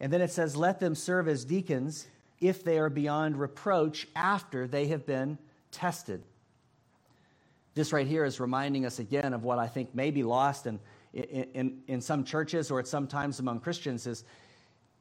And 0.00 0.12
then 0.12 0.20
it 0.20 0.30
says, 0.30 0.56
Let 0.56 0.80
them 0.80 0.94
serve 0.94 1.28
as 1.28 1.44
deacons 1.44 2.06
if 2.40 2.64
they 2.64 2.78
are 2.78 2.90
beyond 2.90 3.38
reproach 3.38 4.06
after 4.14 4.66
they 4.66 4.88
have 4.88 5.06
been 5.06 5.38
tested. 5.70 6.22
This 7.74 7.92
right 7.92 8.06
here 8.06 8.24
is 8.24 8.38
reminding 8.38 8.86
us 8.86 8.98
again 8.98 9.32
of 9.32 9.42
what 9.42 9.58
I 9.58 9.66
think 9.66 9.94
may 9.94 10.10
be 10.10 10.22
lost 10.22 10.66
in, 10.66 10.78
in, 11.12 11.82
in, 11.88 12.00
some 12.00 12.24
churches 12.24 12.70
or 12.70 12.78
at 12.78 12.86
some 12.86 13.06
times 13.06 13.40
among 13.40 13.60
Christians 13.60 14.06
is 14.06 14.24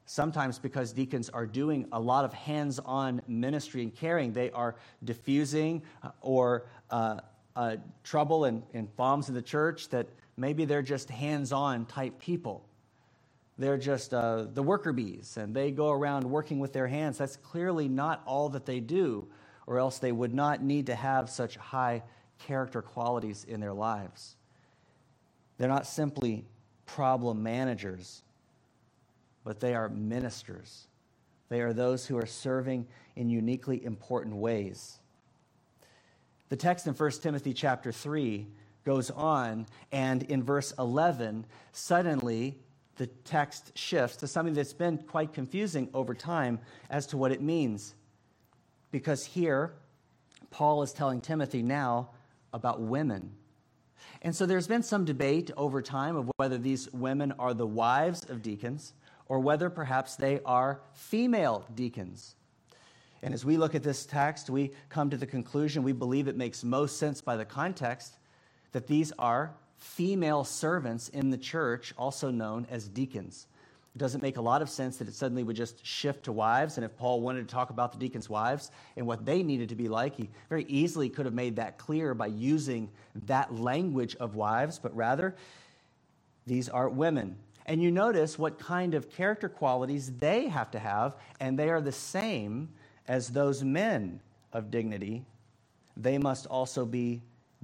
sometimes 0.06 0.58
because 0.58 0.92
deacons 0.92 1.30
are 1.30 1.46
doing 1.46 1.88
a 1.92 2.00
lot 2.00 2.26
of 2.26 2.34
hands 2.34 2.80
on 2.80 3.22
ministry 3.28 3.84
and 3.84 3.94
caring, 3.96 4.34
they 4.34 4.50
are 4.52 4.76
diffusing 5.04 5.84
or 6.22 6.66
uh, 6.90 7.20
uh, 7.56 7.78
trouble 8.04 8.46
and, 8.46 8.64
and 8.74 8.94
bombs 8.96 9.30
in 9.30 9.36
the 9.36 9.42
church 9.42 9.90
that 9.90 10.08
maybe 10.38 10.66
they're 10.66 10.82
just 10.82 11.10
hands 11.10 11.52
on 11.52 11.86
type 11.86 12.20
people. 12.20 12.66
They're 13.58 13.78
just 13.78 14.14
uh, 14.14 14.46
the 14.52 14.64
worker 14.64 14.94
bees 14.94 15.38
and 15.38 15.56
they 15.56 15.72
go 15.72 15.92
around 15.92 16.24
working 16.24 16.60
with 16.60 16.74
their 16.74 16.88
hands. 16.88 17.18
That's 17.18 17.38
clearly 17.38 17.88
not 17.88 18.24
all 18.26 18.50
that 18.50 18.66
they 18.66 18.80
do, 18.80 19.28
or 19.68 19.78
else 19.78 20.00
they 20.00 20.12
would 20.12 20.34
not 20.34 20.64
need 20.64 20.88
to 20.88 20.96
have 20.96 21.30
such 21.30 21.56
high 21.58 22.04
character 22.40 22.82
qualities 22.82 23.46
in 23.48 23.60
their 23.60 23.74
lives. 23.74 24.36
They're 25.58 25.70
not 25.70 25.86
simply 25.86 26.46
problem 26.86 27.44
managers, 27.44 28.24
but 29.44 29.60
they 29.60 29.76
are 29.76 29.88
ministers. 29.90 30.88
They 31.50 31.62
are 31.62 31.74
those 31.74 32.08
who 32.08 32.18
are 32.18 32.26
serving 32.26 32.88
in 33.16 33.30
uniquely 33.30 33.84
important 33.86 34.36
ways. 34.36 35.00
The 36.54 36.58
text 36.58 36.86
in 36.86 36.94
1 36.94 37.12
Timothy 37.14 37.52
chapter 37.52 37.92
3 37.92 38.46
goes 38.86 39.10
on, 39.10 39.66
and 39.92 40.22
in 40.22 40.44
verse 40.44 40.72
11, 40.78 41.48
suddenly 41.72 42.60
the 42.98 43.08
text 43.08 43.76
shifts 43.76 44.18
to 44.18 44.28
something 44.28 44.54
that's 44.54 44.72
been 44.72 45.00
quite 45.00 45.34
confusing 45.34 45.90
over 45.96 46.14
time 46.14 46.60
as 46.92 47.08
to 47.08 47.18
what 47.18 47.32
it 47.32 47.42
means. 47.42 47.96
Because 48.92 49.26
here, 49.26 49.74
Paul 50.52 50.84
is 50.84 50.94
telling 50.94 51.22
Timothy 51.22 51.64
now 51.64 52.12
about 52.54 52.80
women. 52.80 53.32
And 54.22 54.36
so 54.36 54.46
there's 54.46 54.68
been 54.68 54.84
some 54.84 55.06
debate 55.06 55.50
over 55.58 55.82
time 55.82 56.16
of 56.16 56.30
whether 56.36 56.60
these 56.60 56.88
women 56.94 57.32
are 57.40 57.56
the 57.56 57.66
wives 57.66 58.30
of 58.30 58.44
deacons 58.44 58.94
or 59.26 59.40
whether 59.40 59.72
perhaps 59.72 60.18
they 60.18 60.40
are 60.46 60.82
female 60.94 61.66
deacons. 61.74 62.36
And 63.24 63.34
as 63.34 63.46
we 63.46 63.56
look 63.56 63.74
at 63.74 63.84
this 63.84 64.06
text, 64.06 64.50
we 64.50 64.72
come 64.90 65.10
to 65.10 65.18
the 65.18 65.26
conclusion 65.26 65.82
we 65.82 65.94
believe 65.94 66.28
it 66.28 66.36
makes 66.36 66.62
most 66.64 66.98
sense 66.98 67.22
by 67.22 67.38
the 67.38 67.46
context 67.46 68.18
that 68.74 68.86
these 68.86 69.14
are 69.18 69.54
female 69.78 70.44
servants 70.44 71.08
in 71.08 71.30
the 71.30 71.38
church, 71.38 71.94
also 71.98 72.30
known 72.30 72.68
as 72.70 72.90
deacons. 72.90 73.48
It 73.96 74.00
doesn't 74.00 74.22
make 74.22 74.36
a 74.36 74.42
lot 74.42 74.62
of 74.62 74.70
sense 74.70 74.98
that 74.98 75.08
it 75.08 75.14
suddenly 75.14 75.44
would 75.44 75.56
just 75.56 75.86
shift 75.86 76.26
to 76.26 76.34
wives. 76.34 76.78
And 76.78 76.84
if 76.84 76.98
Paul 76.98 77.22
wanted 77.22 77.48
to 77.48 77.54
talk 77.54 77.70
about 77.70 77.94
the 77.94 77.98
deacons' 77.98 78.30
wives 78.30 78.72
and 78.98 79.08
what 79.08 79.26
they 79.26 79.42
needed 79.42 79.70
to 79.70 79.76
be 79.76 79.88
like, 79.88 80.16
he 80.16 80.30
very 80.50 80.66
easily 80.68 81.08
could 81.08 81.26
have 81.26 81.34
made 81.34 81.56
that 81.56 81.78
clear 81.78 82.14
by 82.14 82.28
using 82.28 82.90
that 83.28 83.56
language 83.56 84.18
of 84.18 84.36
wives, 84.36 84.80
but 84.80 84.94
rather, 84.96 85.34
these 86.46 86.68
are 86.68 86.90
women. 86.90 87.38
And 87.68 87.82
you 87.82 87.90
notice 87.90 88.38
what 88.38 88.60
kind 88.60 88.96
of 88.96 89.10
character 89.10 89.48
qualities 89.48 90.12
they 90.18 90.50
have 90.50 90.72
to 90.72 90.80
have, 90.80 91.16
and 91.40 91.58
they 91.58 91.70
are 91.70 91.80
the 91.80 91.94
same 91.94 92.68
as 93.08 93.30
those 93.30 93.64
men 93.64 94.20
of 94.52 94.72
dignity. 94.72 95.26
They 95.98 96.18
must 96.18 96.46
also 96.46 96.86
be 96.86 97.22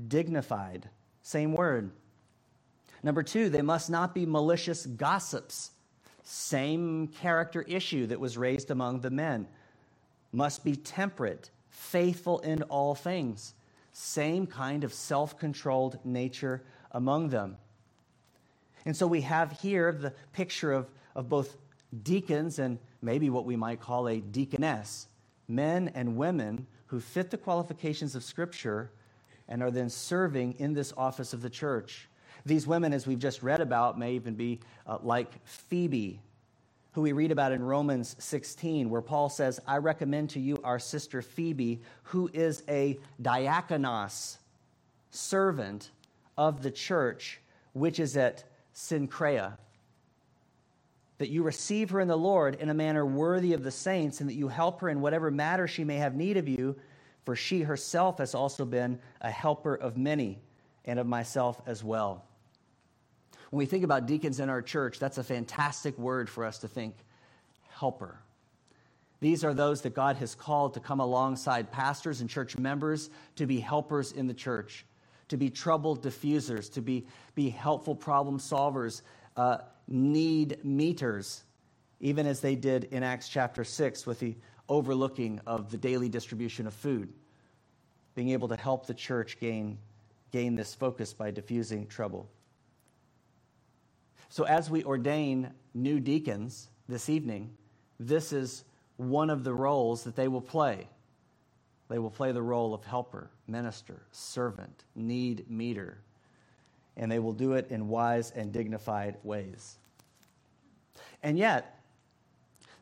dignified. 0.07 0.89
Same 1.21 1.53
word. 1.53 1.91
Number 3.03 3.23
two, 3.23 3.49
they 3.49 3.61
must 3.61 3.89
not 3.89 4.13
be 4.13 4.25
malicious 4.25 4.85
gossips. 4.85 5.71
Same 6.23 7.07
character 7.07 7.61
issue 7.63 8.07
that 8.07 8.19
was 8.19 8.37
raised 8.37 8.71
among 8.71 8.99
the 8.99 9.09
men. 9.09 9.47
Must 10.31 10.63
be 10.63 10.75
temperate, 10.75 11.49
faithful 11.69 12.39
in 12.39 12.61
all 12.63 12.93
things. 12.93 13.53
Same 13.93 14.45
kind 14.45 14.83
of 14.83 14.93
self 14.93 15.39
controlled 15.39 15.99
nature 16.03 16.61
among 16.91 17.29
them. 17.29 17.57
And 18.85 18.95
so 18.95 19.07
we 19.07 19.21
have 19.21 19.59
here 19.59 19.91
the 19.91 20.13
picture 20.33 20.71
of, 20.71 20.87
of 21.15 21.29
both 21.29 21.57
deacons 22.03 22.59
and 22.59 22.77
maybe 23.01 23.29
what 23.29 23.45
we 23.45 23.55
might 23.55 23.79
call 23.79 24.07
a 24.07 24.19
deaconess 24.19 25.07
men 25.49 25.91
and 25.95 26.15
women 26.15 26.67
who 26.87 26.99
fit 26.99 27.31
the 27.31 27.37
qualifications 27.37 28.15
of 28.15 28.23
Scripture 28.23 28.91
and 29.47 29.63
are 29.63 29.71
then 29.71 29.89
serving 29.89 30.53
in 30.59 30.73
this 30.73 30.93
office 30.95 31.33
of 31.33 31.41
the 31.41 31.49
church. 31.49 32.07
These 32.45 32.67
women, 32.67 32.93
as 32.93 33.05
we've 33.05 33.19
just 33.19 33.43
read 33.43 33.59
about, 33.59 33.99
may 33.99 34.13
even 34.13 34.35
be 34.35 34.59
uh, 34.87 34.99
like 35.01 35.45
Phoebe, 35.45 36.21
who 36.93 37.01
we 37.01 37.11
read 37.11 37.31
about 37.31 37.51
in 37.51 37.61
Romans 37.61 38.15
16, 38.19 38.89
where 38.89 39.01
Paul 39.01 39.29
says, 39.29 39.59
I 39.67 39.77
recommend 39.77 40.29
to 40.31 40.39
you 40.39 40.59
our 40.63 40.79
sister 40.79 41.21
Phoebe, 41.21 41.81
who 42.03 42.29
is 42.33 42.63
a 42.69 42.97
diakonos, 43.21 44.37
servant 45.11 45.89
of 46.37 46.61
the 46.61 46.71
church, 46.71 47.41
which 47.73 47.99
is 47.99 48.15
at 48.15 48.43
Cenchrea. 48.73 49.57
That 51.19 51.29
you 51.29 51.43
receive 51.43 51.91
her 51.91 51.99
in 51.99 52.07
the 52.07 52.17
Lord 52.17 52.55
in 52.55 52.69
a 52.69 52.73
manner 52.73 53.05
worthy 53.05 53.53
of 53.53 53.63
the 53.63 53.71
saints, 53.71 54.19
and 54.19 54.29
that 54.29 54.35
you 54.35 54.47
help 54.47 54.81
her 54.81 54.89
in 54.89 55.01
whatever 55.01 55.29
matter 55.29 55.67
she 55.67 55.83
may 55.83 55.97
have 55.97 56.15
need 56.15 56.37
of 56.37 56.47
you, 56.47 56.75
for 57.25 57.35
she 57.35 57.61
herself 57.61 58.17
has 58.17 58.33
also 58.33 58.65
been 58.65 58.99
a 59.21 59.29
helper 59.29 59.75
of 59.75 59.97
many, 59.97 60.39
and 60.85 60.97
of 60.97 61.05
myself 61.05 61.61
as 61.67 61.83
well. 61.83 62.25
When 63.51 63.59
we 63.59 63.65
think 63.65 63.83
about 63.83 64.05
deacons 64.05 64.39
in 64.39 64.49
our 64.49 64.61
church, 64.61 64.99
that's 64.99 65.17
a 65.17 65.23
fantastic 65.23 65.97
word 65.97 66.29
for 66.29 66.45
us 66.45 66.57
to 66.59 66.67
think 66.67 66.95
helper. 67.69 68.19
These 69.21 69.43
are 69.43 69.53
those 69.53 69.81
that 69.81 69.93
God 69.93 70.15
has 70.17 70.35
called 70.35 70.73
to 70.75 70.79
come 70.79 70.99
alongside 70.99 71.71
pastors 71.71 72.21
and 72.21 72.29
church 72.29 72.57
members 72.57 73.09
to 73.35 73.45
be 73.45 73.59
helpers 73.59 74.11
in 74.13 74.27
the 74.27 74.33
church, 74.33 74.85
to 75.27 75.37
be 75.37 75.49
trouble 75.49 75.97
diffusers, 75.97 76.71
to 76.73 76.81
be, 76.81 77.05
be 77.35 77.49
helpful 77.49 77.95
problem 77.95 78.39
solvers, 78.39 79.01
uh, 79.35 79.59
need 79.87 80.63
meters, 80.63 81.43
even 81.99 82.25
as 82.25 82.39
they 82.39 82.55
did 82.55 82.85
in 82.85 83.03
Acts 83.03 83.29
chapter 83.29 83.63
6 83.63 84.05
with 84.05 84.19
the 84.19 84.35
overlooking 84.67 85.39
of 85.47 85.71
the 85.71 85.77
daily 85.77 86.09
distribution 86.09 86.67
of 86.67 86.73
food, 86.73 87.11
being 88.15 88.29
able 88.29 88.47
to 88.47 88.55
help 88.55 88.85
the 88.85 88.93
church 88.93 89.39
gain, 89.39 89.77
gain 90.31 90.55
this 90.55 90.75
focus 90.75 91.13
by 91.13 91.31
diffusing 91.31 91.87
trouble. 91.87 92.29
So, 94.29 94.43
as 94.43 94.69
we 94.69 94.83
ordain 94.83 95.51
new 95.73 95.99
deacons 95.99 96.69
this 96.87 97.09
evening, 97.09 97.49
this 97.99 98.31
is 98.31 98.63
one 98.97 99.29
of 99.29 99.43
the 99.43 99.53
roles 99.53 100.03
that 100.03 100.15
they 100.15 100.27
will 100.27 100.41
play. 100.41 100.87
They 101.87 101.97
will 101.97 102.11
play 102.11 102.31
the 102.31 102.41
role 102.41 102.75
of 102.75 102.83
helper, 102.83 103.31
minister, 103.47 104.03
servant, 104.11 104.83
need 104.95 105.49
meter, 105.49 105.97
and 106.99 107.09
they 107.09 107.17
will 107.17 107.33
do 107.33 107.53
it 107.53 107.71
in 107.71 107.87
wise 107.87 108.31
and 108.31 108.51
dignified 108.51 109.15
ways. 109.23 109.77
And 111.23 111.37
yet, 111.37 111.79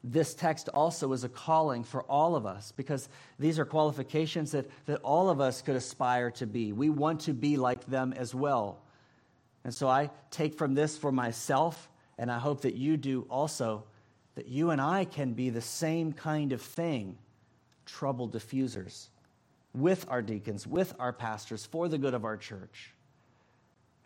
this 0.04 0.34
text 0.34 0.70
also 0.74 1.14
is 1.14 1.24
a 1.24 1.30
calling 1.30 1.84
for 1.84 2.02
all 2.04 2.36
of 2.36 2.46
us 2.46 2.74
because 2.76 3.10
these 3.38 3.60
are 3.60 3.66
qualifications 3.66 4.52
that, 4.52 4.66
that 4.86 5.00
all 5.02 5.30
of 5.30 5.40
us 5.40 5.62
could 5.62 5.76
aspire 5.76 6.32
to 6.32 6.48
be. 6.48 6.74
We 6.74 6.90
want 6.90 7.22
to 7.22 7.34
be 7.34 7.58
like 7.58 7.86
them 7.86 8.12
as 8.14 8.34
well. 8.34 8.80
And 9.64 9.74
so 9.74 9.88
I 9.88 10.10
take 10.32 10.58
from 10.58 10.74
this 10.74 10.98
for 10.98 11.12
myself, 11.12 11.88
and 12.18 12.32
I 12.32 12.40
hope 12.40 12.62
that 12.62 12.76
you 12.76 12.98
do 12.98 13.28
also, 13.30 13.84
that 14.36 14.48
you 14.48 14.72
and 14.72 14.82
I 14.82 15.06
can 15.06 15.34
be 15.34 15.52
the 15.52 15.62
same 15.62 16.12
kind 16.12 16.54
of 16.54 16.62
thing 16.62 17.18
trouble 17.86 18.28
diffusers 18.28 19.10
with 19.74 20.06
our 20.10 20.22
deacons, 20.24 20.66
with 20.66 20.96
our 21.00 21.14
pastors, 21.14 21.66
for 21.66 21.88
the 21.88 21.98
good 21.98 22.14
of 22.16 22.26
our 22.26 22.38
church. 22.38 22.94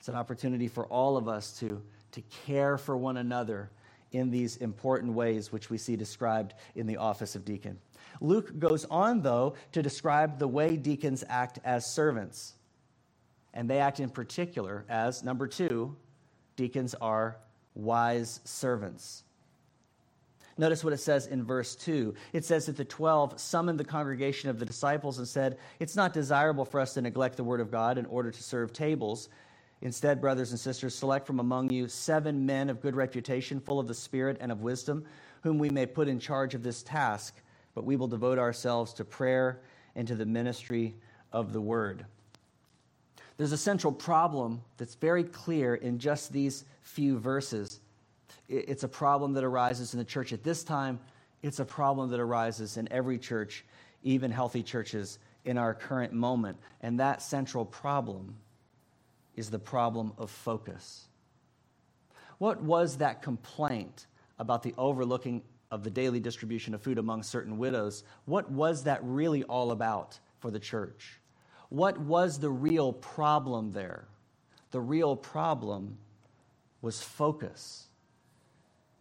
It's 0.02 0.08
an 0.08 0.16
opportunity 0.16 0.68
for 0.68 0.88
all 0.88 1.16
of 1.16 1.28
us 1.28 1.60
to, 1.60 1.80
to 2.14 2.22
care 2.48 2.80
for 2.80 2.98
one 2.98 3.18
another 3.18 3.70
in 4.12 4.32
these 4.32 4.58
important 4.58 5.14
ways 5.14 5.52
which 5.52 5.70
we 5.70 5.78
see 5.78 5.96
described 5.96 6.56
in 6.74 6.88
the 6.88 6.98
office 6.98 7.36
of 7.36 7.46
deacon. 7.46 7.78
Luke 8.20 8.58
goes 8.58 8.86
on, 8.86 9.22
though, 9.22 9.54
to 9.74 9.84
describe 9.84 10.40
the 10.40 10.48
way 10.48 10.76
deacons 10.76 11.24
act 11.30 11.60
as 11.64 11.86
servants. 11.86 12.56
And 13.54 13.70
they 13.70 13.78
act 13.78 14.00
in 14.00 14.10
particular 14.10 14.86
as, 14.90 15.22
number 15.22 15.46
two, 15.46 15.96
deacons 16.56 16.96
are 16.96 17.38
wise 17.76 18.40
servants. 18.44 19.22
Notice 20.58 20.84
what 20.84 20.94
it 20.94 20.98
says 20.98 21.28
in 21.28 21.44
verse 21.44 21.76
2. 21.76 22.16
It 22.34 22.44
says 22.44 22.66
that 22.66 22.76
the 22.76 22.86
12 22.86 23.40
summoned 23.40 23.80
the 23.80 23.86
congregation 23.86 24.50
of 24.50 24.58
the 24.58 24.66
disciples 24.66 25.20
and 25.20 25.28
said, 25.28 25.60
It's 25.80 25.96
not 25.96 26.12
desirable 26.12 26.66
for 26.66 26.80
us 26.80 26.96
to 26.96 27.04
neglect 27.04 27.38
the 27.38 27.44
word 27.44 27.60
of 27.60 27.70
God 27.70 28.00
in 28.00 28.08
order 28.08 28.32
to 28.32 28.42
serve 28.42 28.74
tables. 28.74 29.30
Instead, 29.82 30.22
brothers 30.22 30.52
and 30.52 30.60
sisters, 30.60 30.94
select 30.94 31.26
from 31.26 31.40
among 31.40 31.72
you 31.72 31.88
seven 31.88 32.46
men 32.46 32.70
of 32.70 32.82
good 32.82 32.96
reputation, 32.96 33.60
full 33.60 33.80
of 33.80 33.88
the 33.88 33.94
Spirit 33.94 34.38
and 34.40 34.52
of 34.52 34.62
wisdom, 34.62 35.04
whom 35.42 35.58
we 35.58 35.70
may 35.70 35.86
put 35.86 36.08
in 36.08 36.20
charge 36.20 36.54
of 36.54 36.62
this 36.62 36.84
task, 36.84 37.42
but 37.74 37.84
we 37.84 37.96
will 37.96 38.08
devote 38.08 38.38
ourselves 38.38 38.94
to 38.94 39.04
prayer 39.04 39.62
and 39.96 40.08
to 40.08 40.16
the 40.16 40.26
ministry 40.26 40.96
of 41.32 41.52
the 41.52 41.62
word. 41.62 42.06
There's 43.38 43.54
a 43.54 43.58
central 43.58 43.92
problem 43.92 44.62
that's 44.78 44.94
very 44.96 45.24
clear 45.24 45.76
in 45.76 45.98
just 45.98 46.32
these 46.32 46.66
few 46.82 47.18
verses. 47.18 47.80
It's 48.48 48.84
a 48.84 48.88
problem 48.88 49.34
that 49.34 49.44
arises 49.44 49.94
in 49.94 49.98
the 49.98 50.06
church 50.06 50.32
at 50.32 50.44
this 50.44 50.64
time, 50.64 51.00
it's 51.42 51.60
a 51.60 51.66
problem 51.66 52.12
that 52.12 52.20
arises 52.20 52.78
in 52.78 52.88
every 52.92 53.18
church, 53.18 53.66
even 54.04 54.30
healthy 54.30 54.62
churches 54.62 55.18
in 55.44 55.58
our 55.58 55.74
current 55.74 56.14
moment. 56.14 56.58
And 56.82 57.00
that 57.00 57.24
central 57.24 57.66
problem 57.66 58.36
is 59.36 59.50
the 59.50 59.60
problem 59.60 60.14
of 60.18 60.30
focus. 60.30 61.08
What 62.38 62.62
was 62.62 62.98
that 62.98 63.22
complaint 63.22 64.08
about 64.40 64.64
the 64.64 64.74
overlooking 64.78 65.44
of 65.70 65.84
the 65.84 65.90
daily 65.90 66.20
distribution 66.20 66.74
of 66.74 66.82
food 66.82 66.98
among 66.98 67.24
certain 67.24 67.58
widows? 67.58 68.04
What 68.26 68.52
was 68.52 68.84
that 68.84 69.00
really 69.04 69.44
all 69.44 69.72
about 69.72 70.20
for 70.40 70.52
the 70.52 70.60
church? 70.60 71.20
What 71.70 71.98
was 71.98 72.40
the 72.40 72.50
real 72.50 72.92
problem 72.92 73.72
there? 73.72 74.08
The 74.72 74.82
real 74.82 75.16
problem 75.16 75.98
was 76.82 77.02
focus. 77.02 77.88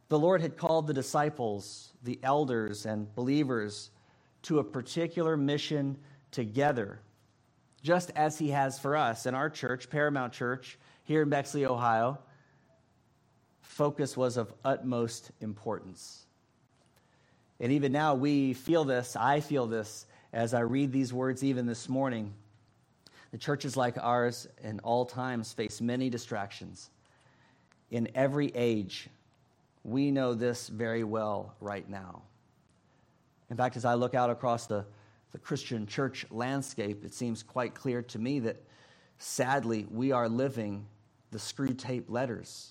The 0.08 0.18
Lord 0.18 0.40
had 0.40 0.56
called 0.56 0.86
the 0.86 0.94
disciples, 0.94 1.92
the 2.02 2.18
elders, 2.22 2.84
and 2.84 3.12
believers 3.14 3.90
to 4.42 4.58
a 4.58 4.64
particular 4.64 5.36
mission 5.36 5.96
together, 6.30 7.00
just 7.82 8.10
as 8.14 8.38
He 8.38 8.50
has 8.50 8.78
for 8.78 8.96
us 8.96 9.26
in 9.26 9.34
our 9.34 9.50
church, 9.50 9.90
Paramount 9.90 10.32
Church, 10.32 10.78
here 11.04 11.22
in 11.22 11.28
Bexley, 11.28 11.66
Ohio. 11.66 12.18
Focus 13.62 14.16
was 14.16 14.36
of 14.36 14.52
utmost 14.64 15.30
importance. 15.40 16.26
And 17.58 17.72
even 17.72 17.92
now, 17.92 18.14
we 18.14 18.54
feel 18.54 18.84
this, 18.84 19.16
I 19.16 19.40
feel 19.40 19.66
this 19.66 20.06
as 20.32 20.54
I 20.54 20.60
read 20.60 20.92
these 20.92 21.12
words 21.12 21.42
even 21.42 21.66
this 21.66 21.88
morning. 21.88 22.32
The 23.32 23.38
churches 23.38 23.76
like 23.76 23.96
ours 23.98 24.48
in 24.62 24.80
all 24.80 25.04
times 25.04 25.52
face 25.52 25.80
many 25.80 26.10
distractions. 26.10 26.90
In 27.90 28.08
every 28.14 28.48
age, 28.54 29.08
we 29.84 30.10
know 30.10 30.34
this 30.34 30.68
very 30.68 31.04
well 31.04 31.54
right 31.60 31.88
now. 31.88 32.22
In 33.50 33.56
fact, 33.56 33.76
as 33.76 33.84
I 33.84 33.94
look 33.94 34.14
out 34.14 34.30
across 34.30 34.66
the, 34.66 34.84
the 35.32 35.38
Christian 35.38 35.86
church 35.86 36.26
landscape, 36.30 37.04
it 37.04 37.14
seems 37.14 37.42
quite 37.42 37.74
clear 37.74 38.02
to 38.02 38.18
me 38.18 38.40
that 38.40 38.62
Sadly, 39.22 39.86
we 39.90 40.12
are 40.12 40.30
living 40.30 40.86
the 41.30 41.36
Screwtape 41.36 42.04
Letters. 42.08 42.70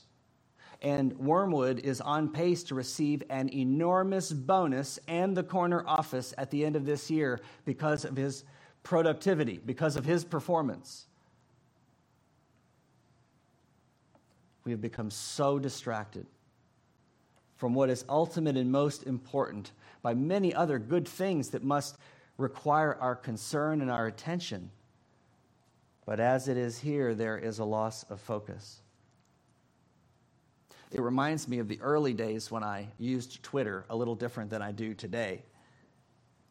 And 0.81 1.15
Wormwood 1.19 1.77
is 1.79 2.01
on 2.01 2.29
pace 2.29 2.63
to 2.63 2.75
receive 2.75 3.21
an 3.29 3.53
enormous 3.53 4.33
bonus 4.33 4.97
and 5.07 5.37
the 5.37 5.43
corner 5.43 5.83
office 5.85 6.33
at 6.39 6.49
the 6.49 6.65
end 6.65 6.75
of 6.75 6.85
this 6.85 7.11
year 7.11 7.39
because 7.65 8.03
of 8.03 8.17
his 8.17 8.45
productivity, 8.81 9.59
because 9.63 9.95
of 9.95 10.05
his 10.05 10.25
performance. 10.25 11.05
We 14.65 14.71
have 14.71 14.81
become 14.81 15.11
so 15.11 15.59
distracted 15.59 16.25
from 17.57 17.75
what 17.75 17.91
is 17.91 18.05
ultimate 18.09 18.57
and 18.57 18.71
most 18.71 19.03
important 19.03 19.71
by 20.01 20.15
many 20.15 20.51
other 20.55 20.79
good 20.79 21.07
things 21.07 21.49
that 21.49 21.63
must 21.63 21.95
require 22.39 22.95
our 22.99 23.15
concern 23.15 23.81
and 23.81 23.91
our 23.91 24.07
attention. 24.07 24.71
But 26.05 26.19
as 26.19 26.47
it 26.47 26.57
is 26.57 26.79
here, 26.79 27.13
there 27.13 27.37
is 27.37 27.59
a 27.59 27.65
loss 27.65 28.03
of 28.03 28.19
focus. 28.21 28.81
It 30.91 31.01
reminds 31.01 31.47
me 31.47 31.59
of 31.59 31.67
the 31.67 31.79
early 31.81 32.13
days 32.13 32.49
when 32.49 32.63
I 32.63 32.87
used 32.97 33.43
Twitter 33.43 33.85
a 33.89 33.95
little 33.95 34.15
different 34.15 34.49
than 34.49 34.61
I 34.61 34.71
do 34.71 34.95
today. 34.95 35.43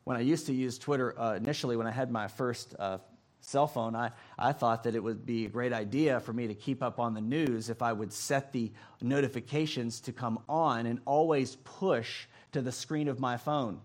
When 0.05 0.17
I 0.17 0.21
used 0.21 0.47
to 0.47 0.55
use 0.55 0.79
Twitter 0.79 1.19
uh, 1.19 1.35
initially, 1.35 1.77
when 1.77 1.89
I 1.89 1.91
had 1.91 2.11
my 2.11 2.29
first 2.29 2.75
uh, 2.79 2.99
cell 3.41 3.67
phone, 3.67 3.97
I, 3.97 4.13
I 4.39 4.53
thought 4.53 4.85
that 4.85 4.95
it 4.95 5.03
would 5.03 5.27
be 5.27 5.47
a 5.47 5.49
great 5.49 5.73
idea 5.73 6.21
for 6.21 6.33
me 6.33 6.47
to 6.47 6.55
keep 6.55 6.83
up 6.83 7.01
on 7.01 7.15
the 7.15 7.21
news 7.21 7.69
if 7.69 7.83
I 7.83 7.93
would 7.93 8.13
set 8.13 8.53
the 8.53 8.71
notifications 9.01 10.01
to 10.03 10.13
come 10.13 10.39
on 10.49 10.87
and 10.87 11.01
always 11.05 11.57
push 11.57 12.27
to 12.53 12.63
the 12.63 12.73
screen 12.73 13.09
of 13.09 13.19
my 13.19 13.39
phone. 13.39 13.81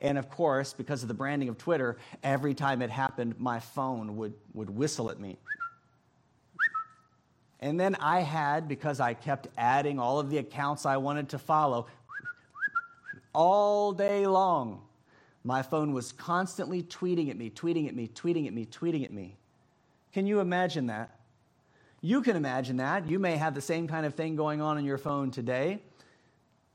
And 0.00 0.16
of 0.16 0.30
course, 0.30 0.72
because 0.72 1.02
of 1.02 1.08
the 1.08 1.14
branding 1.14 1.48
of 1.48 1.58
Twitter, 1.58 1.98
every 2.22 2.54
time 2.54 2.80
it 2.80 2.90
happened, 2.90 3.38
my 3.38 3.60
phone 3.60 4.16
would, 4.16 4.34
would 4.54 4.70
whistle 4.70 5.10
at 5.10 5.20
me. 5.20 5.36
And 7.60 7.78
then 7.78 7.94
I 7.96 8.20
had, 8.20 8.66
because 8.68 9.00
I 9.00 9.12
kept 9.12 9.48
adding 9.58 9.98
all 9.98 10.18
of 10.18 10.30
the 10.30 10.38
accounts 10.38 10.86
I 10.86 10.96
wanted 10.96 11.28
to 11.30 11.38
follow, 11.38 11.86
all 13.34 13.92
day 13.92 14.26
long, 14.26 14.82
my 15.44 15.62
phone 15.62 15.92
was 15.92 16.12
constantly 16.12 16.82
tweeting 16.82 17.30
at 17.30 17.36
me, 17.36 17.50
tweeting 17.50 17.86
at 17.86 17.94
me, 17.94 18.08
tweeting 18.08 18.46
at 18.46 18.54
me, 18.54 18.66
tweeting 18.66 19.04
at 19.04 19.12
me. 19.12 19.36
Can 20.12 20.26
you 20.26 20.40
imagine 20.40 20.86
that? 20.86 21.18
You 22.00 22.22
can 22.22 22.36
imagine 22.36 22.78
that. 22.78 23.08
You 23.08 23.18
may 23.18 23.36
have 23.36 23.54
the 23.54 23.60
same 23.60 23.86
kind 23.86 24.06
of 24.06 24.14
thing 24.14 24.36
going 24.36 24.62
on 24.62 24.78
in 24.78 24.84
your 24.86 24.98
phone 24.98 25.30
today. 25.30 25.82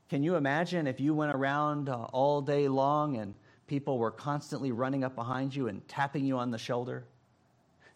Can 0.10 0.22
you 0.22 0.36
imagine 0.36 0.86
if 0.86 1.00
you 1.00 1.16
went 1.16 1.34
around 1.34 1.90
uh, 1.90 2.04
all 2.14 2.42
day 2.42 2.68
long 2.68 3.18
and 3.18 3.34
people 3.66 3.98
were 3.98 4.12
constantly 4.12 4.72
running 4.72 5.04
up 5.04 5.16
behind 5.16 5.56
you 5.56 5.68
and 5.68 5.86
tapping 5.88 6.26
you 6.26 6.38
on 6.38 6.52
the 6.52 6.60
shoulder? 6.60 7.06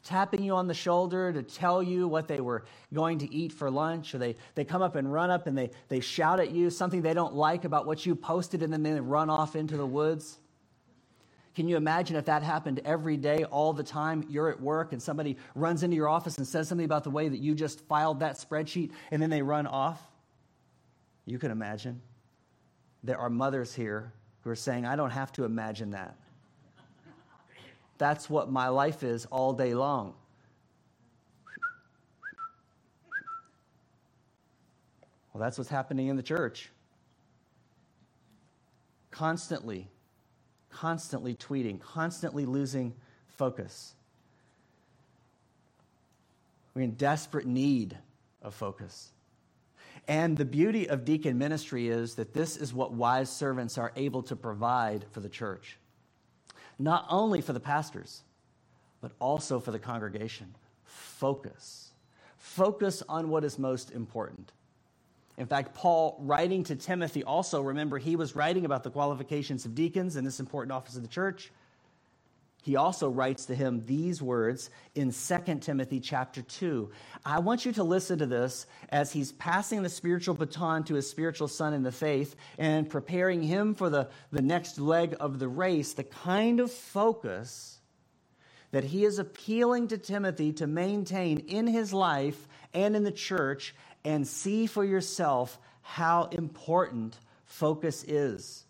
Tapping 0.03 0.41
you 0.41 0.55
on 0.55 0.67
the 0.67 0.73
shoulder 0.73 1.31
to 1.31 1.43
tell 1.43 1.83
you 1.83 2.07
what 2.07 2.27
they 2.27 2.39
were 2.39 2.65
going 2.93 3.19
to 3.19 3.31
eat 3.31 3.51
for 3.51 3.69
lunch, 3.69 4.15
or 4.15 4.17
they, 4.17 4.35
they 4.55 4.63
come 4.63 4.81
up 4.81 4.95
and 4.95 5.11
run 5.11 5.29
up 5.29 5.45
and 5.45 5.55
they, 5.55 5.69
they 5.87 5.99
shout 5.99 6.39
at 6.39 6.51
you 6.51 6.69
something 6.69 7.01
they 7.01 7.13
don't 7.13 7.35
like 7.35 7.63
about 7.65 7.85
what 7.85 8.05
you 8.05 8.15
posted, 8.15 8.63
and 8.63 8.73
then 8.73 8.81
they 8.81 8.99
run 8.99 9.29
off 9.29 9.55
into 9.55 9.77
the 9.77 9.85
woods. 9.85 10.39
Can 11.53 11.67
you 11.67 11.75
imagine 11.75 12.15
if 12.15 12.25
that 12.25 12.41
happened 12.41 12.81
every 12.85 13.17
day, 13.17 13.43
all 13.43 13.73
the 13.73 13.83
time? 13.83 14.25
You're 14.29 14.49
at 14.49 14.61
work 14.61 14.93
and 14.93 15.01
somebody 15.01 15.37
runs 15.53 15.83
into 15.83 15.97
your 15.97 16.07
office 16.07 16.37
and 16.37 16.47
says 16.47 16.69
something 16.69 16.85
about 16.85 17.03
the 17.03 17.09
way 17.11 17.27
that 17.27 17.39
you 17.39 17.53
just 17.53 17.81
filed 17.81 18.21
that 18.21 18.35
spreadsheet, 18.35 18.91
and 19.11 19.21
then 19.21 19.29
they 19.29 19.41
run 19.41 19.67
off? 19.67 20.08
You 21.29 21.37
can 21.37 21.51
imagine. 21.51 22.01
There 23.03 23.19
are 23.19 23.29
mothers 23.29 23.75
here 23.75 24.11
who 24.41 24.49
are 24.49 24.55
saying, 24.55 24.87
I 24.87 24.95
don't 24.95 25.11
have 25.11 25.31
to 25.33 25.43
imagine 25.43 25.91
that. 25.91 26.15
That's 27.99 28.29
what 28.29 28.51
my 28.51 28.69
life 28.69 29.03
is 29.03 29.25
all 29.27 29.53
day 29.53 29.75
long. 29.75 30.15
Well, 35.31 35.41
that's 35.41 35.57
what's 35.57 35.69
happening 35.69 36.07
in 36.07 36.15
the 36.15 36.23
church. 36.23 36.71
Constantly, 39.11 39.87
constantly 40.71 41.35
tweeting, 41.35 41.79
constantly 41.79 42.47
losing 42.47 42.95
focus. 43.37 43.93
We're 46.73 46.81
in 46.81 46.91
desperate 46.91 47.45
need 47.45 47.97
of 48.41 48.55
focus. 48.55 49.11
And 50.09 50.35
the 50.35 50.43
beauty 50.43 50.89
of 50.89 51.05
deacon 51.05 51.37
ministry 51.37 51.87
is 51.87 52.15
that 52.15 52.33
this 52.33 52.57
is 52.57 52.73
what 52.73 52.91
wise 52.91 53.29
servants 53.29 53.77
are 53.77 53.93
able 53.95 54.23
to 54.23 54.35
provide 54.35 55.05
for 55.11 55.19
the 55.19 55.29
church. 55.29 55.77
Not 56.79 57.05
only 57.11 57.41
for 57.41 57.53
the 57.53 57.59
pastors, 57.59 58.23
but 59.01 59.11
also 59.19 59.59
for 59.59 59.69
the 59.69 59.77
congregation. 59.77 60.55
Focus. 60.83 61.91
Focus 62.37 63.03
on 63.07 63.29
what 63.29 63.43
is 63.43 63.59
most 63.59 63.91
important. 63.91 64.51
In 65.37 65.45
fact, 65.45 65.75
Paul, 65.75 66.17
writing 66.21 66.63
to 66.63 66.75
Timothy, 66.75 67.23
also 67.23 67.61
remember 67.61 67.99
he 67.99 68.15
was 68.15 68.35
writing 68.35 68.65
about 68.65 68.81
the 68.81 68.89
qualifications 68.89 69.63
of 69.65 69.75
deacons 69.75 70.15
in 70.15 70.25
this 70.25 70.39
important 70.39 70.71
office 70.71 70.95
of 70.95 71.03
the 71.03 71.07
church 71.07 71.51
he 72.61 72.75
also 72.75 73.09
writes 73.09 73.45
to 73.45 73.55
him 73.55 73.85
these 73.85 74.21
words 74.21 74.69
in 74.93 75.13
2 75.13 75.55
Timothy 75.61 75.99
chapter 75.99 76.41
2. 76.41 76.89
I 77.25 77.39
want 77.39 77.65
you 77.65 77.71
to 77.73 77.83
listen 77.83 78.19
to 78.19 78.25
this 78.25 78.65
as 78.89 79.13
he's 79.13 79.31
passing 79.31 79.81
the 79.81 79.89
spiritual 79.89 80.35
baton 80.35 80.83
to 80.85 80.95
his 80.95 81.09
spiritual 81.09 81.47
son 81.47 81.73
in 81.73 81.83
the 81.83 81.91
faith 81.91 82.35
and 82.57 82.89
preparing 82.89 83.41
him 83.41 83.75
for 83.75 83.89
the, 83.89 84.09
the 84.31 84.41
next 84.41 84.77
leg 84.77 85.15
of 85.19 85.39
the 85.39 85.47
race, 85.47 85.93
the 85.93 86.03
kind 86.03 86.59
of 86.59 86.71
focus 86.71 87.79
that 88.71 88.83
he 88.83 89.05
is 89.05 89.19
appealing 89.19 89.87
to 89.87 89.97
Timothy 89.97 90.53
to 90.53 90.67
maintain 90.67 91.39
in 91.39 91.65
his 91.65 91.93
life 91.93 92.47
and 92.73 92.95
in 92.95 93.03
the 93.03 93.11
church 93.11 93.73
and 94.03 94.27
see 94.27 94.67
for 94.67 94.83
yourself 94.83 95.57
how 95.81 96.25
important 96.25 97.17
focus 97.45 98.03
is. 98.03 98.65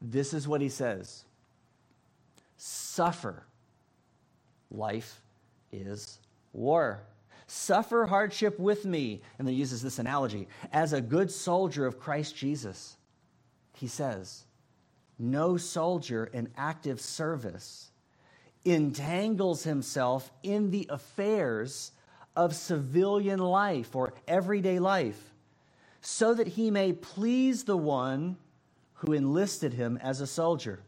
This 0.00 0.32
is 0.32 0.48
what 0.48 0.60
he 0.60 0.68
says 0.68 1.24
suffer. 2.58 3.44
Life 4.70 5.22
is 5.72 6.18
war. 6.52 7.00
Suffer 7.46 8.04
hardship 8.04 8.58
with 8.58 8.84
me. 8.84 9.22
And 9.38 9.48
then 9.48 9.54
uses 9.54 9.80
this 9.80 9.98
analogy 9.98 10.48
as 10.70 10.92
a 10.92 11.00
good 11.00 11.30
soldier 11.30 11.86
of 11.86 11.98
Christ 11.98 12.36
Jesus. 12.36 12.98
He 13.72 13.86
says, 13.86 14.44
No 15.18 15.56
soldier 15.56 16.24
in 16.26 16.50
active 16.58 17.00
service 17.00 17.90
entangles 18.64 19.62
himself 19.64 20.30
in 20.42 20.70
the 20.70 20.86
affairs 20.90 21.92
of 22.36 22.54
civilian 22.54 23.38
life 23.38 23.96
or 23.96 24.12
everyday 24.26 24.78
life 24.78 25.32
so 26.00 26.34
that 26.34 26.48
he 26.48 26.70
may 26.70 26.92
please 26.92 27.64
the 27.64 27.76
one 27.76 28.36
who 28.94 29.12
enlisted 29.12 29.72
him 29.72 29.96
as 30.02 30.20
a 30.20 30.26
soldier. 30.26 30.80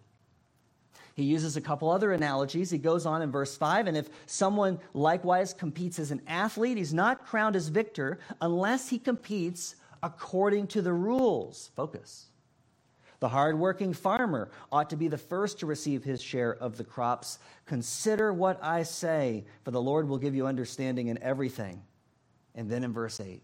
He 1.14 1.25
uses 1.25 1.57
a 1.57 1.61
couple 1.61 1.90
other 1.90 2.12
analogies. 2.12 2.70
He 2.70 2.79
goes 2.79 3.07
on 3.07 3.23
in 3.23 3.31
verse 3.31 3.57
5 3.57 3.87
and 3.87 3.96
if 3.96 4.09
someone 4.27 4.79
likewise 4.94 5.53
competes 5.53 5.99
as 5.99 6.11
an 6.11 6.23
athlete, 6.27 6.79
he's 6.79 6.94
not 6.94 7.27
crowned 7.27 7.57
as 7.57 7.68
victor 7.68 8.18
unless 8.40 8.88
he 8.88 8.99
competes 8.99 9.77
according 10.03 10.66
to 10.68 10.83
the 10.83 10.92
rules. 10.92 11.70
Focus. 11.77 12.27
The 13.20 13.29
hardworking 13.29 13.92
farmer 13.92 14.51
ought 14.73 14.88
to 14.90 14.96
be 14.96 15.09
the 15.09 15.18
first 15.18 15.61
to 15.61 15.66
receive 15.66 16.03
his 16.03 16.23
share 16.23 16.55
of 16.55 16.79
the 16.79 16.85
crops. 16.85 17.38
Consider 17.66 18.33
what 18.33 18.59
I 18.62 18.83
say, 18.83 19.44
for 19.62 19.70
the 19.70 19.81
Lord 19.81 20.09
will 20.09 20.18
give 20.18 20.35
you 20.35 20.46
understanding 20.46 21.09
in 21.09 21.23
everything. 21.23 21.83
And 22.55 22.70
then 22.70 22.83
in 22.83 22.94
verse 22.94 23.20
8, 23.20 23.42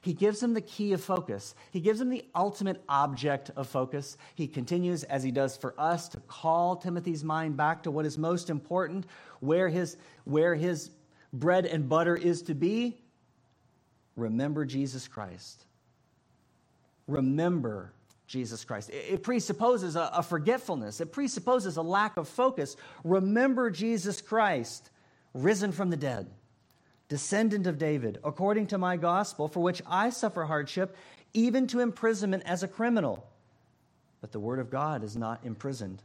he 0.00 0.12
gives 0.12 0.42
him 0.42 0.54
the 0.54 0.60
key 0.60 0.92
of 0.92 1.02
focus. 1.02 1.54
He 1.70 1.80
gives 1.80 2.00
him 2.00 2.10
the 2.10 2.24
ultimate 2.34 2.82
object 2.88 3.50
of 3.56 3.68
focus. 3.68 4.16
He 4.34 4.46
continues, 4.46 5.02
as 5.04 5.22
he 5.22 5.30
does 5.30 5.56
for 5.56 5.74
us, 5.78 6.08
to 6.10 6.20
call 6.20 6.76
Timothy's 6.76 7.24
mind 7.24 7.56
back 7.56 7.82
to 7.82 7.90
what 7.90 8.06
is 8.06 8.16
most 8.16 8.50
important, 8.50 9.06
where 9.40 9.68
his, 9.68 9.96
where 10.24 10.54
his 10.54 10.90
bread 11.32 11.66
and 11.66 11.88
butter 11.88 12.16
is 12.16 12.42
to 12.42 12.54
be. 12.54 12.98
Remember 14.16 14.64
Jesus 14.64 15.08
Christ. 15.08 15.64
Remember 17.06 17.92
Jesus 18.26 18.64
Christ. 18.64 18.90
It 18.90 19.22
presupposes 19.22 19.96
a, 19.96 20.10
a, 20.12 20.22
forgetfulness, 20.22 21.00
it 21.00 21.12
presupposes 21.12 21.76
a 21.76 21.82
lack 21.82 22.16
of 22.16 22.28
focus. 22.28 22.76
Remember 23.02 23.70
Jesus 23.70 24.20
Christ, 24.20 24.90
risen 25.32 25.72
from 25.72 25.90
the 25.90 25.96
dead 25.96 26.28
descendant 27.08 27.66
of 27.66 27.78
David, 27.78 28.18
according 28.22 28.66
to 28.68 28.78
my 28.78 28.96
gospel, 28.96 29.48
for 29.48 29.60
which 29.60 29.82
I 29.86 30.10
suffer 30.10 30.44
hardship, 30.44 30.96
even 31.32 31.66
to 31.68 31.80
imprisonment 31.80 32.42
as 32.46 32.62
a 32.62 32.68
criminal. 32.68 33.26
But 34.20 34.32
the 34.32 34.40
word 34.40 34.58
of 34.58 34.70
God 34.70 35.02
is 35.02 35.16
not 35.16 35.44
imprisoned. 35.44 36.02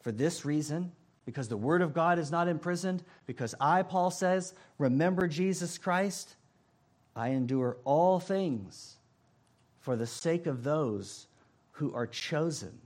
For 0.00 0.12
this 0.12 0.44
reason, 0.44 0.92
because 1.24 1.48
the 1.48 1.56
word 1.56 1.82
of 1.82 1.94
God 1.94 2.18
is 2.18 2.30
not 2.30 2.48
imprisoned, 2.48 3.04
because 3.26 3.54
I, 3.60 3.82
Paul 3.82 4.10
says, 4.10 4.54
remember 4.78 5.28
Jesus 5.28 5.78
Christ, 5.78 6.34
I 7.14 7.28
endure 7.28 7.76
all 7.84 8.18
things 8.18 8.96
for 9.80 9.96
the 9.96 10.06
sake 10.06 10.46
of 10.46 10.64
those 10.64 11.26
who 11.72 11.94
are 11.94 12.06
chosen, 12.06 12.78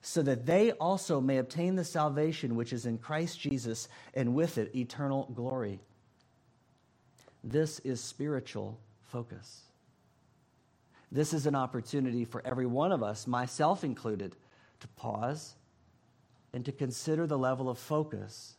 so 0.00 0.22
that 0.22 0.46
they 0.46 0.72
also 0.72 1.20
may 1.20 1.38
obtain 1.38 1.76
the 1.76 1.84
salvation 1.84 2.56
which 2.56 2.72
is 2.72 2.86
in 2.86 2.98
Christ 2.98 3.38
Jesus, 3.38 3.88
and 4.14 4.34
with 4.34 4.58
it 4.58 4.74
eternal 4.74 5.30
glory. 5.34 5.80
This 7.44 7.78
is 7.80 8.00
spiritual 8.00 8.78
focus. 9.02 9.62
This 11.10 11.34
is 11.34 11.46
an 11.46 11.54
opportunity 11.54 12.24
for 12.24 12.40
every 12.46 12.66
one 12.66 12.92
of 12.92 13.02
us, 13.02 13.26
myself 13.26 13.84
included, 13.84 14.36
to 14.80 14.88
pause 14.88 15.54
and 16.52 16.64
to 16.64 16.72
consider 16.72 17.26
the 17.26 17.38
level 17.38 17.68
of 17.68 17.78
focus 17.78 18.56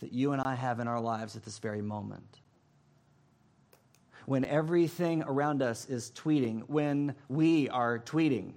that 0.00 0.12
you 0.12 0.32
and 0.32 0.42
I 0.42 0.54
have 0.54 0.80
in 0.80 0.88
our 0.88 1.00
lives 1.00 1.36
at 1.36 1.44
this 1.44 1.58
very 1.58 1.82
moment. 1.82 2.40
When 4.26 4.44
everything 4.44 5.22
around 5.22 5.62
us 5.62 5.88
is 5.88 6.10
tweeting, 6.10 6.62
when 6.66 7.14
we 7.28 7.68
are 7.70 7.98
tweeting, 7.98 8.52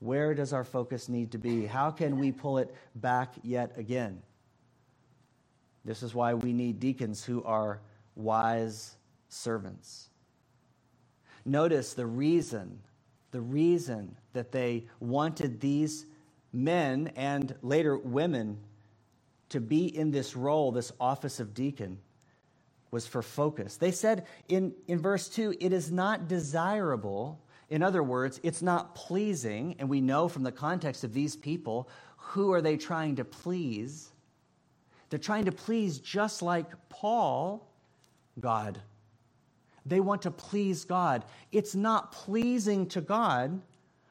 where 0.00 0.34
does 0.34 0.52
our 0.52 0.64
focus 0.64 1.08
need 1.08 1.32
to 1.32 1.38
be? 1.38 1.66
How 1.66 1.90
can 1.90 2.18
we 2.18 2.32
pull 2.32 2.58
it 2.58 2.74
back 2.94 3.34
yet 3.42 3.72
again? 3.76 4.20
This 5.84 6.02
is 6.02 6.14
why 6.14 6.34
we 6.34 6.52
need 6.52 6.80
deacons 6.80 7.24
who 7.24 7.44
are 7.44 7.80
wise 8.14 8.96
servants. 9.28 10.08
Notice 11.44 11.94
the 11.94 12.06
reason, 12.06 12.80
the 13.30 13.40
reason 13.40 14.16
that 14.32 14.52
they 14.52 14.86
wanted 15.00 15.60
these 15.60 16.06
men 16.52 17.12
and 17.16 17.54
later 17.62 17.98
women 17.98 18.58
to 19.50 19.60
be 19.60 19.86
in 19.86 20.10
this 20.10 20.34
role, 20.34 20.72
this 20.72 20.92
office 20.98 21.40
of 21.40 21.54
deacon, 21.54 21.98
was 22.90 23.06
for 23.06 23.22
focus. 23.22 23.76
They 23.76 23.90
said 23.90 24.26
in, 24.48 24.72
in 24.86 25.00
verse 25.00 25.28
2 25.28 25.56
it 25.60 25.72
is 25.72 25.90
not 25.90 26.28
desirable 26.28 27.40
in 27.70 27.82
other 27.82 28.02
words, 28.02 28.40
it's 28.42 28.62
not 28.62 28.94
pleasing, 28.94 29.76
and 29.78 29.88
we 29.88 30.00
know 30.00 30.28
from 30.28 30.42
the 30.42 30.52
context 30.52 31.02
of 31.04 31.12
these 31.12 31.34
people, 31.34 31.88
who 32.16 32.52
are 32.52 32.62
they 32.62 32.76
trying 32.76 33.16
to 33.16 33.24
please? 33.24 34.12
They're 35.10 35.18
trying 35.18 35.46
to 35.46 35.52
please 35.52 35.98
just 35.98 36.42
like 36.42 36.66
Paul, 36.88 37.68
God. 38.40 38.80
They 39.86 40.00
want 40.00 40.22
to 40.22 40.30
please 40.30 40.84
God. 40.84 41.24
It's 41.52 41.74
not 41.74 42.12
pleasing 42.12 42.86
to 42.88 43.00
God 43.00 43.60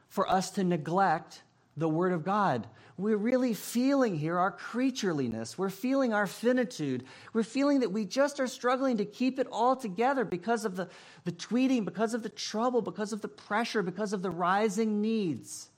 for 0.07 0.29
us 0.29 0.51
to 0.51 0.63
neglect 0.63 1.41
the 1.75 1.89
Word 1.89 2.13
of 2.13 2.23
God. 2.23 2.67
We're 2.97 3.17
really 3.17 3.55
feeling 3.55 4.15
here 4.15 4.37
our 4.37 4.55
creatureliness. 4.55 5.57
We're 5.57 5.71
feeling 5.71 6.13
our 6.13 6.27
finitude. 6.27 7.05
We're 7.33 7.41
feeling 7.41 7.79
that 7.79 7.91
we 7.91 8.05
just 8.05 8.39
are 8.39 8.45
struggling 8.45 8.97
to 8.97 9.05
keep 9.05 9.39
it 9.39 9.47
all 9.51 9.75
together 9.75 10.23
because 10.23 10.65
of 10.65 10.75
the, 10.75 10.87
the 11.23 11.31
tweeting, 11.31 11.85
because 11.85 12.13
of 12.13 12.21
the 12.21 12.29
trouble, 12.29 12.83
because 12.83 13.11
of 13.11 13.21
the 13.21 13.27
pressure, 13.27 13.81
because 13.81 14.13
of 14.13 14.21
the 14.21 14.29
rising 14.29 15.01
needs. 15.01 15.69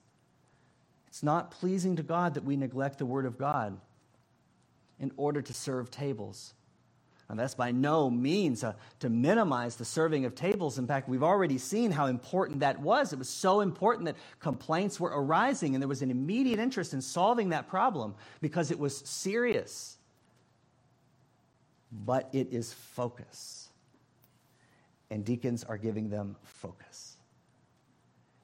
It's 1.08 1.24
not 1.24 1.52
pleasing 1.52 1.96
to 1.96 2.04
God 2.04 2.34
that 2.34 2.44
we 2.44 2.58
neglect 2.58 2.98
the 2.98 3.06
Word 3.06 3.26
of 3.26 3.38
God 3.38 3.80
in 5.00 5.14
order 5.16 5.42
to 5.42 5.54
serve 5.54 5.90
tables. 5.90 6.54
And 7.28 7.40
that's 7.40 7.56
by 7.56 7.72
no 7.72 8.10
means 8.10 8.64
uh, 8.64 8.74
to 9.00 9.10
minimize 9.10 9.76
the 9.76 9.86
serving 9.86 10.26
of 10.26 10.36
tables. 10.36 10.78
In 10.78 10.86
fact, 10.86 11.10
we've 11.10 11.24
already 11.24 11.58
seen 11.58 11.90
how 11.90 12.06
important 12.06 12.60
that 12.60 12.80
was. 12.80 13.14
It 13.14 13.20
was 13.20 13.30
so 13.30 13.62
important 13.62 14.06
that 14.06 14.16
complaints 14.40 15.00
were 15.00 15.10
arising, 15.10 15.74
and 15.74 15.82
there 15.82 15.88
was 15.88 16.04
an 16.04 16.12
immediate 16.12 16.60
interest 16.60 16.94
in 16.94 17.02
solving 17.02 17.50
that 17.50 17.68
problem 17.68 18.14
because 18.42 18.70
it 18.70 18.78
was 18.78 18.98
serious. 18.98 19.98
But 21.92 22.30
it 22.32 22.50
is 22.52 22.74
focus. 22.74 23.70
And 25.10 25.26
deacons 25.26 25.64
are 25.64 25.78
giving 25.78 26.10
them 26.10 26.36
focus. 26.44 27.18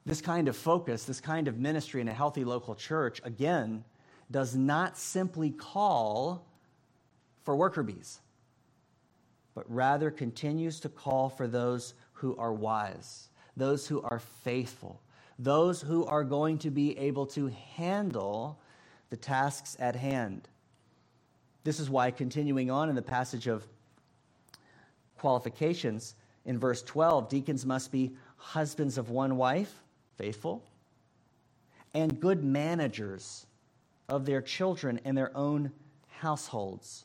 This 0.04 0.20
kind 0.20 0.48
of 0.48 0.56
focus, 0.56 1.04
this 1.04 1.20
kind 1.20 1.46
of 1.46 1.56
ministry 1.56 2.00
in 2.00 2.08
a 2.08 2.12
healthy 2.12 2.44
local 2.44 2.74
church, 2.74 3.20
again, 3.22 3.84
does 4.28 4.56
not 4.56 4.98
simply 4.98 5.50
call 5.50 6.44
for 7.44 7.54
worker 7.54 7.84
bees 7.84 8.18
but 9.54 9.64
rather 9.72 10.10
continues 10.10 10.80
to 10.80 10.88
call 10.88 11.28
for 11.28 11.46
those 11.46 11.94
who 12.12 12.36
are 12.36 12.52
wise, 12.52 13.28
those 13.56 13.86
who 13.86 14.00
are 14.02 14.18
faithful, 14.18 15.00
those 15.38 15.82
who 15.82 16.04
are 16.06 16.24
going 16.24 16.58
to 16.58 16.70
be 16.70 16.96
able 16.98 17.26
to 17.26 17.48
handle 17.76 18.58
the 19.10 19.16
tasks 19.16 19.76
at 19.78 19.96
hand. 19.96 20.48
This 21.64 21.78
is 21.78 21.90
why, 21.90 22.10
continuing 22.10 22.70
on 22.70 22.88
in 22.88 22.94
the 22.94 23.02
passage 23.02 23.46
of 23.46 23.66
qualifications, 25.18 26.14
in 26.44 26.58
verse 26.58 26.82
12, 26.82 27.28
deacons 27.28 27.64
must 27.64 27.92
be 27.92 28.12
husbands 28.36 28.98
of 28.98 29.10
one 29.10 29.36
wife, 29.36 29.82
faithful, 30.16 30.64
and 31.94 32.20
good 32.20 32.42
managers 32.42 33.46
of 34.08 34.26
their 34.26 34.42
children 34.42 35.00
and 35.04 35.16
their 35.16 35.36
own 35.36 35.70
households. 36.08 37.04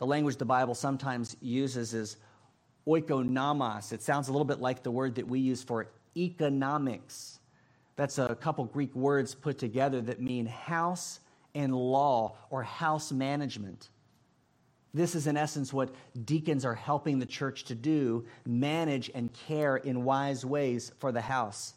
The 0.00 0.06
language 0.06 0.38
the 0.38 0.46
Bible 0.46 0.74
sometimes 0.74 1.36
uses 1.42 1.92
is 1.92 2.16
oikonomos. 2.86 3.92
It 3.92 4.00
sounds 4.00 4.28
a 4.28 4.32
little 4.32 4.46
bit 4.46 4.58
like 4.58 4.82
the 4.82 4.90
word 4.90 5.14
that 5.16 5.28
we 5.28 5.40
use 5.40 5.62
for 5.62 5.88
economics. 6.16 7.38
That's 7.96 8.16
a 8.16 8.34
couple 8.34 8.64
Greek 8.64 8.96
words 8.96 9.34
put 9.34 9.58
together 9.58 10.00
that 10.00 10.18
mean 10.18 10.46
house 10.46 11.20
and 11.54 11.76
law 11.76 12.34
or 12.48 12.62
house 12.62 13.12
management. 13.12 13.90
This 14.94 15.14
is, 15.14 15.26
in 15.26 15.36
essence, 15.36 15.70
what 15.70 15.94
deacons 16.24 16.64
are 16.64 16.74
helping 16.74 17.18
the 17.18 17.26
church 17.26 17.64
to 17.64 17.74
do 17.74 18.24
manage 18.46 19.10
and 19.14 19.30
care 19.46 19.76
in 19.76 20.04
wise 20.04 20.46
ways 20.46 20.92
for 20.98 21.12
the 21.12 21.20
house. 21.20 21.74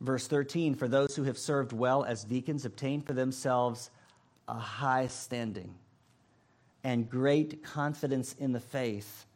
Verse 0.00 0.26
13 0.26 0.76
For 0.76 0.88
those 0.88 1.14
who 1.14 1.24
have 1.24 1.36
served 1.36 1.74
well 1.74 2.04
as 2.04 2.24
deacons 2.24 2.64
obtain 2.64 3.02
for 3.02 3.12
themselves 3.12 3.90
a 4.48 4.58
high 4.58 5.08
standing 5.08 5.74
and 6.84 7.08
great 7.08 7.62
confidence 7.62 8.34
in 8.38 8.52
the 8.52 8.60
faith 8.60 9.26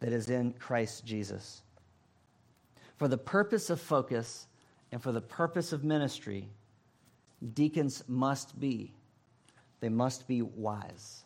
that 0.00 0.12
is 0.12 0.30
in 0.30 0.52
Christ 0.54 1.04
Jesus. 1.04 1.62
For 2.96 3.08
the 3.08 3.18
purpose 3.18 3.70
of 3.70 3.80
focus 3.80 4.46
and 4.90 5.02
for 5.02 5.12
the 5.12 5.20
purpose 5.20 5.72
of 5.72 5.84
ministry, 5.84 6.48
deacons 7.54 8.02
must 8.08 8.58
be. 8.58 8.92
They 9.80 9.88
must 9.88 10.26
be 10.26 10.42
wise. 10.42 11.22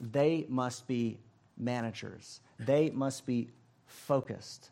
They 0.00 0.46
must 0.48 0.86
be 0.86 1.18
managers. 1.58 2.40
They 2.58 2.90
must 2.90 3.26
be 3.26 3.50
focused. 3.86 4.70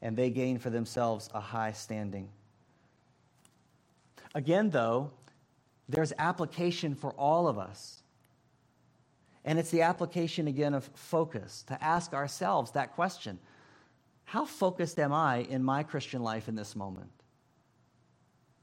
And 0.00 0.16
they 0.16 0.30
gain 0.30 0.58
for 0.58 0.70
themselves 0.70 1.28
a 1.34 1.40
high 1.40 1.72
standing. 1.72 2.28
Again, 4.34 4.70
though, 4.70 5.10
there's 5.88 6.12
application 6.18 6.94
for 6.94 7.12
all 7.12 7.48
of 7.48 7.58
us. 7.58 8.02
And 9.48 9.58
it's 9.58 9.70
the 9.70 9.80
application 9.80 10.46
again 10.46 10.74
of 10.74 10.84
focus 10.94 11.64
to 11.68 11.82
ask 11.82 12.12
ourselves 12.12 12.72
that 12.72 12.94
question 12.94 13.38
How 14.26 14.44
focused 14.44 14.98
am 14.98 15.10
I 15.10 15.38
in 15.38 15.64
my 15.64 15.84
Christian 15.84 16.22
life 16.22 16.48
in 16.48 16.54
this 16.54 16.76
moment? 16.76 17.08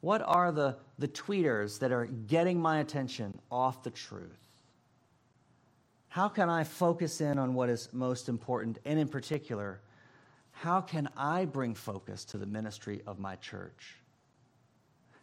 What 0.01 0.21
are 0.21 0.51
the, 0.51 0.77
the 0.99 1.07
tweeters 1.07 1.79
that 1.79 1.91
are 1.91 2.05
getting 2.05 2.59
my 2.59 2.81
attention 2.81 3.39
off 3.49 3.81
the 3.81 3.89
truth? 3.89 4.37
How 6.07 6.29
can 6.29 6.51
I 6.51 6.63
focus 6.63 7.19
in 7.19 7.39
on 7.39 7.55
what 7.55 7.69
is 7.69 7.89
most 7.91 8.29
important? 8.29 8.77
And 8.85 8.99
in 8.99 9.07
particular, 9.07 9.81
how 10.51 10.81
can 10.81 11.09
I 11.17 11.45
bring 11.45 11.73
focus 11.73 12.25
to 12.25 12.37
the 12.37 12.45
ministry 12.45 13.01
of 13.07 13.17
my 13.17 13.37
church? 13.37 13.95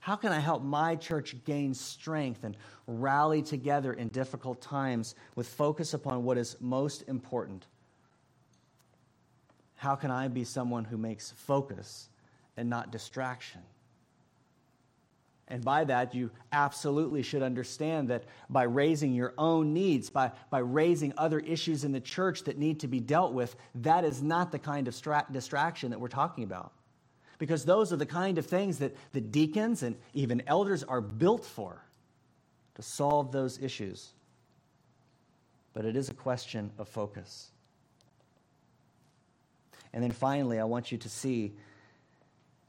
How 0.02 0.16
can 0.16 0.32
I 0.32 0.40
help 0.40 0.64
my 0.64 0.96
church 0.96 1.36
gain 1.44 1.74
strength 1.74 2.42
and 2.42 2.56
rally 2.88 3.40
together 3.40 3.92
in 3.92 4.08
difficult 4.08 4.60
times 4.60 5.14
with 5.36 5.46
focus 5.46 5.94
upon 5.94 6.24
what 6.24 6.36
is 6.36 6.56
most 6.58 7.04
important? 7.06 7.66
How 9.76 9.94
can 9.94 10.10
I 10.10 10.26
be 10.26 10.42
someone 10.42 10.82
who 10.82 10.96
makes 10.96 11.30
focus 11.30 12.08
and 12.56 12.68
not 12.68 12.90
distraction? 12.90 13.60
And 15.46 15.64
by 15.64 15.84
that, 15.84 16.16
you 16.16 16.32
absolutely 16.50 17.22
should 17.22 17.44
understand 17.44 18.08
that 18.08 18.24
by 18.50 18.64
raising 18.64 19.14
your 19.14 19.34
own 19.38 19.72
needs, 19.72 20.10
by, 20.10 20.32
by 20.50 20.58
raising 20.58 21.12
other 21.16 21.38
issues 21.38 21.84
in 21.84 21.92
the 21.92 22.00
church 22.00 22.42
that 22.42 22.58
need 22.58 22.80
to 22.80 22.88
be 22.88 22.98
dealt 22.98 23.34
with, 23.34 23.54
that 23.76 24.04
is 24.04 24.20
not 24.20 24.50
the 24.50 24.58
kind 24.58 24.88
of 24.88 24.96
stra- 24.96 25.26
distraction 25.30 25.90
that 25.90 26.00
we're 26.00 26.08
talking 26.08 26.42
about 26.42 26.72
because 27.42 27.64
those 27.64 27.92
are 27.92 27.96
the 27.96 28.06
kind 28.06 28.38
of 28.38 28.46
things 28.46 28.78
that 28.78 28.94
the 29.12 29.20
deacons 29.20 29.82
and 29.82 29.96
even 30.14 30.40
elders 30.46 30.84
are 30.84 31.00
built 31.00 31.44
for 31.44 31.82
to 32.76 32.82
solve 32.82 33.32
those 33.32 33.60
issues. 33.60 34.10
But 35.74 35.84
it 35.84 35.96
is 35.96 36.08
a 36.08 36.14
question 36.14 36.70
of 36.78 36.86
focus. 36.86 37.48
And 39.92 40.04
then 40.04 40.12
finally, 40.12 40.60
I 40.60 40.64
want 40.64 40.92
you 40.92 40.98
to 40.98 41.08
see 41.08 41.50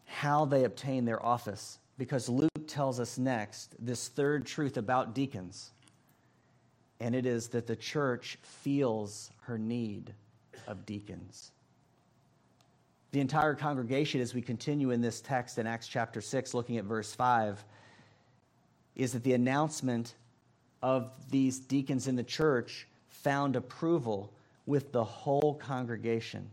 how 0.05 0.45
they 0.45 0.63
obtain 0.63 1.05
their 1.05 1.23
office 1.23 1.77
because 1.99 2.27
Luke 2.27 2.65
tells 2.65 2.99
us 2.99 3.19
next 3.19 3.75
this 3.77 4.07
third 4.07 4.43
truth 4.43 4.77
about 4.77 5.13
deacons. 5.13 5.69
And 6.99 7.13
it 7.13 7.27
is 7.27 7.49
that 7.49 7.67
the 7.67 7.75
church 7.75 8.39
feels 8.41 9.29
her 9.41 9.59
need 9.59 10.15
of 10.65 10.83
deacons. 10.88 11.51
The 13.13 13.19
entire 13.19 13.54
congregation, 13.54 14.21
as 14.21 14.34
we 14.34 14.41
continue 14.41 14.89
in 14.89 14.99
this 14.99 15.21
text 15.21 15.60
in 15.60 15.67
Acts 15.67 15.88
chapter 15.88 16.19
6, 16.19 16.56
looking 16.56 16.78
at 16.78 16.86
verse 16.86 17.13
5, 17.13 17.63
is 18.95 19.13
that 19.13 19.23
the 19.23 19.34
announcement 19.34 20.15
of 20.82 21.12
these 21.30 21.60
deacons 21.60 22.08
in 22.08 22.15
the 22.15 22.23
church 22.23 22.88
found 23.10 23.56
approval 23.56 24.34
with 24.65 24.91
the 24.91 25.04
whole 25.04 25.54
congregation. 25.62 26.49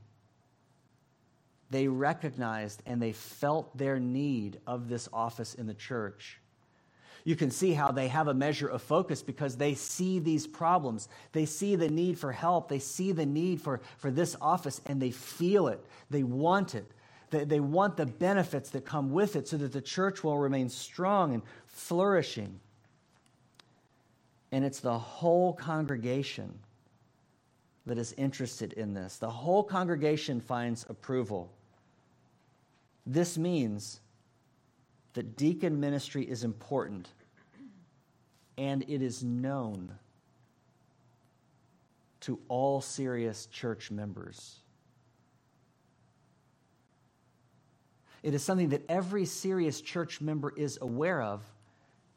They 1.70 1.88
recognized 1.88 2.83
and 2.85 3.01
they 3.01 3.12
felt 3.12 3.75
their 3.75 3.99
need 3.99 4.61
of 4.66 4.90
this 4.90 5.09
office 5.14 5.55
in 5.55 5.66
the 5.66 5.73
church. 5.73 6.39
You 7.24 7.37
can 7.37 7.50
see 7.50 7.72
how 7.72 7.90
they 7.90 8.09
have 8.09 8.28
a 8.28 8.35
measure 8.35 8.68
of 8.68 8.83
focus 8.83 9.22
because 9.22 9.56
they 9.56 9.74
see 9.74 10.18
these 10.18 10.46
problems. 10.46 11.09
They 11.33 11.46
see 11.46 11.76
the 11.76 11.88
need 11.88 12.18
for 12.18 12.33
help. 12.33 12.68
They 12.68 12.78
see 12.78 13.12
the 13.12 13.26
need 13.26 13.61
for, 13.61 13.80
for 13.98 14.11
this 14.11 14.37
office 14.40 14.80
and 14.87 15.00
they 15.00 15.11
feel 15.11 15.68
it. 15.68 15.85
They 16.09 16.22
want 16.22 16.74
it. 16.74 16.90
They, 17.30 17.44
they 17.44 17.61
want 17.61 17.96
the 17.96 18.06
benefits 18.06 18.70
that 18.70 18.85
come 18.85 19.11
with 19.11 19.37
it 19.37 19.48
so 19.48 19.56
that 19.59 19.72
the 19.72 19.80
church 19.80 20.24
will 20.24 20.38
remain 20.38 20.68
strong 20.68 21.35
and 21.35 21.42
flourishing. 21.66 22.59
And 24.52 24.64
it's 24.64 24.80
the 24.80 24.98
whole 24.98 25.52
congregation 25.52 26.59
that 27.87 27.98
is 27.98 28.12
interested 28.14 28.72
in 28.74 28.94
this. 28.94 29.16
The 29.16 29.30
whole 29.30 29.62
congregation 29.62 30.40
finds 30.40 30.87
approval. 30.88 31.52
This 33.06 33.38
means 33.38 34.00
that 35.14 35.37
deacon 35.37 35.81
ministry 35.81 36.25
is 36.25 36.44
important 36.44 37.09
and 38.57 38.85
it 38.88 39.03
is 39.03 39.25
known 39.25 39.90
to 42.20 42.38
all 42.49 42.81
serious 42.81 43.46
church 43.46 43.90
members. 43.90 44.57
It 48.23 48.35
is 48.35 48.42
something 48.42 48.68
that 48.68 48.85
every 48.88 49.25
serious 49.25 49.81
church 49.81 50.20
member 50.20 50.53
is 50.55 50.79
aware 50.83 51.23
of 51.23 51.42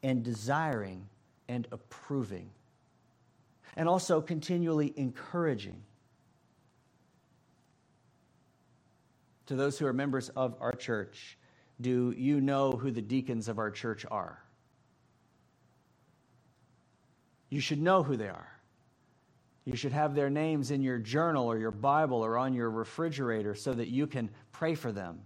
and 0.02 0.22
desiring 0.22 1.06
and 1.48 1.66
approving, 1.72 2.50
and 3.76 3.88
also 3.88 4.20
continually 4.20 4.92
encouraging. 4.96 5.82
To 9.46 9.56
those 9.56 9.78
who 9.78 9.86
are 9.86 9.92
members 9.94 10.28
of 10.30 10.54
our 10.60 10.72
church, 10.72 11.38
do 11.80 12.14
you 12.16 12.40
know 12.40 12.72
who 12.72 12.90
the 12.90 13.02
deacons 13.02 13.48
of 13.48 13.58
our 13.58 13.70
church 13.70 14.06
are? 14.10 14.42
You 17.50 17.60
should 17.60 17.80
know 17.80 18.02
who 18.02 18.16
they 18.16 18.28
are. 18.28 18.50
You 19.64 19.76
should 19.76 19.92
have 19.92 20.14
their 20.14 20.28
names 20.28 20.70
in 20.70 20.82
your 20.82 20.98
journal 20.98 21.46
or 21.46 21.58
your 21.58 21.70
Bible 21.70 22.24
or 22.24 22.36
on 22.36 22.52
your 22.52 22.70
refrigerator 22.70 23.54
so 23.54 23.72
that 23.72 23.88
you 23.88 24.06
can 24.06 24.28
pray 24.52 24.74
for 24.74 24.92
them, 24.92 25.20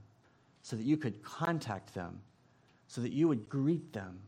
so 0.62 0.76
that 0.76 0.84
you 0.84 0.96
could 0.96 1.22
contact 1.22 1.94
them, 1.94 2.20
so 2.86 3.00
that 3.00 3.12
you 3.12 3.26
would 3.28 3.48
greet 3.48 3.92
them, 3.92 4.20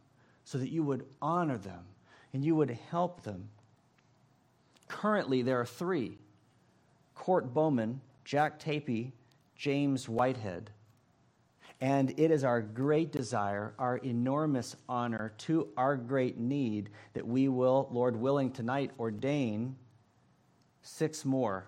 so 0.45 0.59
that 0.59 0.71
you 0.71 0.83
would 0.83 1.07
honor 1.23 1.59
them, 1.59 1.85
and 2.33 2.45
you 2.45 2.57
would 2.57 2.71
help 2.91 3.23
them. 3.23 3.49
Currently, 4.89 5.43
there 5.43 5.61
are 5.61 5.67
three 5.67 6.19
Court 7.15 7.53
Bowman, 7.55 8.01
Jack 8.25 8.59
Tapey, 8.59 9.13
James 9.55 10.09
Whitehead. 10.09 10.71
And 11.81 12.13
it 12.19 12.31
is 12.31 12.45
our 12.45 12.61
great 12.61 13.11
desire, 13.11 13.73
our 13.79 13.97
enormous 13.99 14.77
honor, 14.89 15.33
to 15.39 15.69
our 15.77 15.97
great 15.97 16.39
need 16.39 16.91
that 17.15 17.27
we 17.27 17.49
will, 17.49 17.89
Lord 17.91 18.17
willing, 18.17 18.51
tonight 18.51 18.91
ordain 18.99 19.77
six 20.83 21.25
more. 21.25 21.67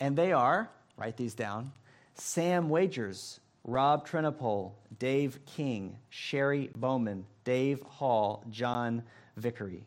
And 0.00 0.16
they 0.16 0.32
are, 0.32 0.70
write 0.96 1.16
these 1.16 1.34
down 1.34 1.72
Sam 2.14 2.70
Wagers, 2.70 3.40
Rob 3.64 4.08
Trinopole, 4.08 4.72
Dave 4.98 5.40
King, 5.44 5.98
Sherry 6.08 6.70
Bowman, 6.74 7.26
Dave 7.44 7.82
Hall, 7.82 8.44
John 8.48 9.02
Vickery. 9.36 9.84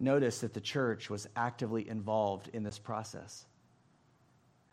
Notice 0.00 0.40
that 0.40 0.54
the 0.54 0.60
church 0.60 1.10
was 1.10 1.28
actively 1.36 1.88
involved 1.88 2.48
in 2.52 2.62
this 2.62 2.78
process. 2.78 3.44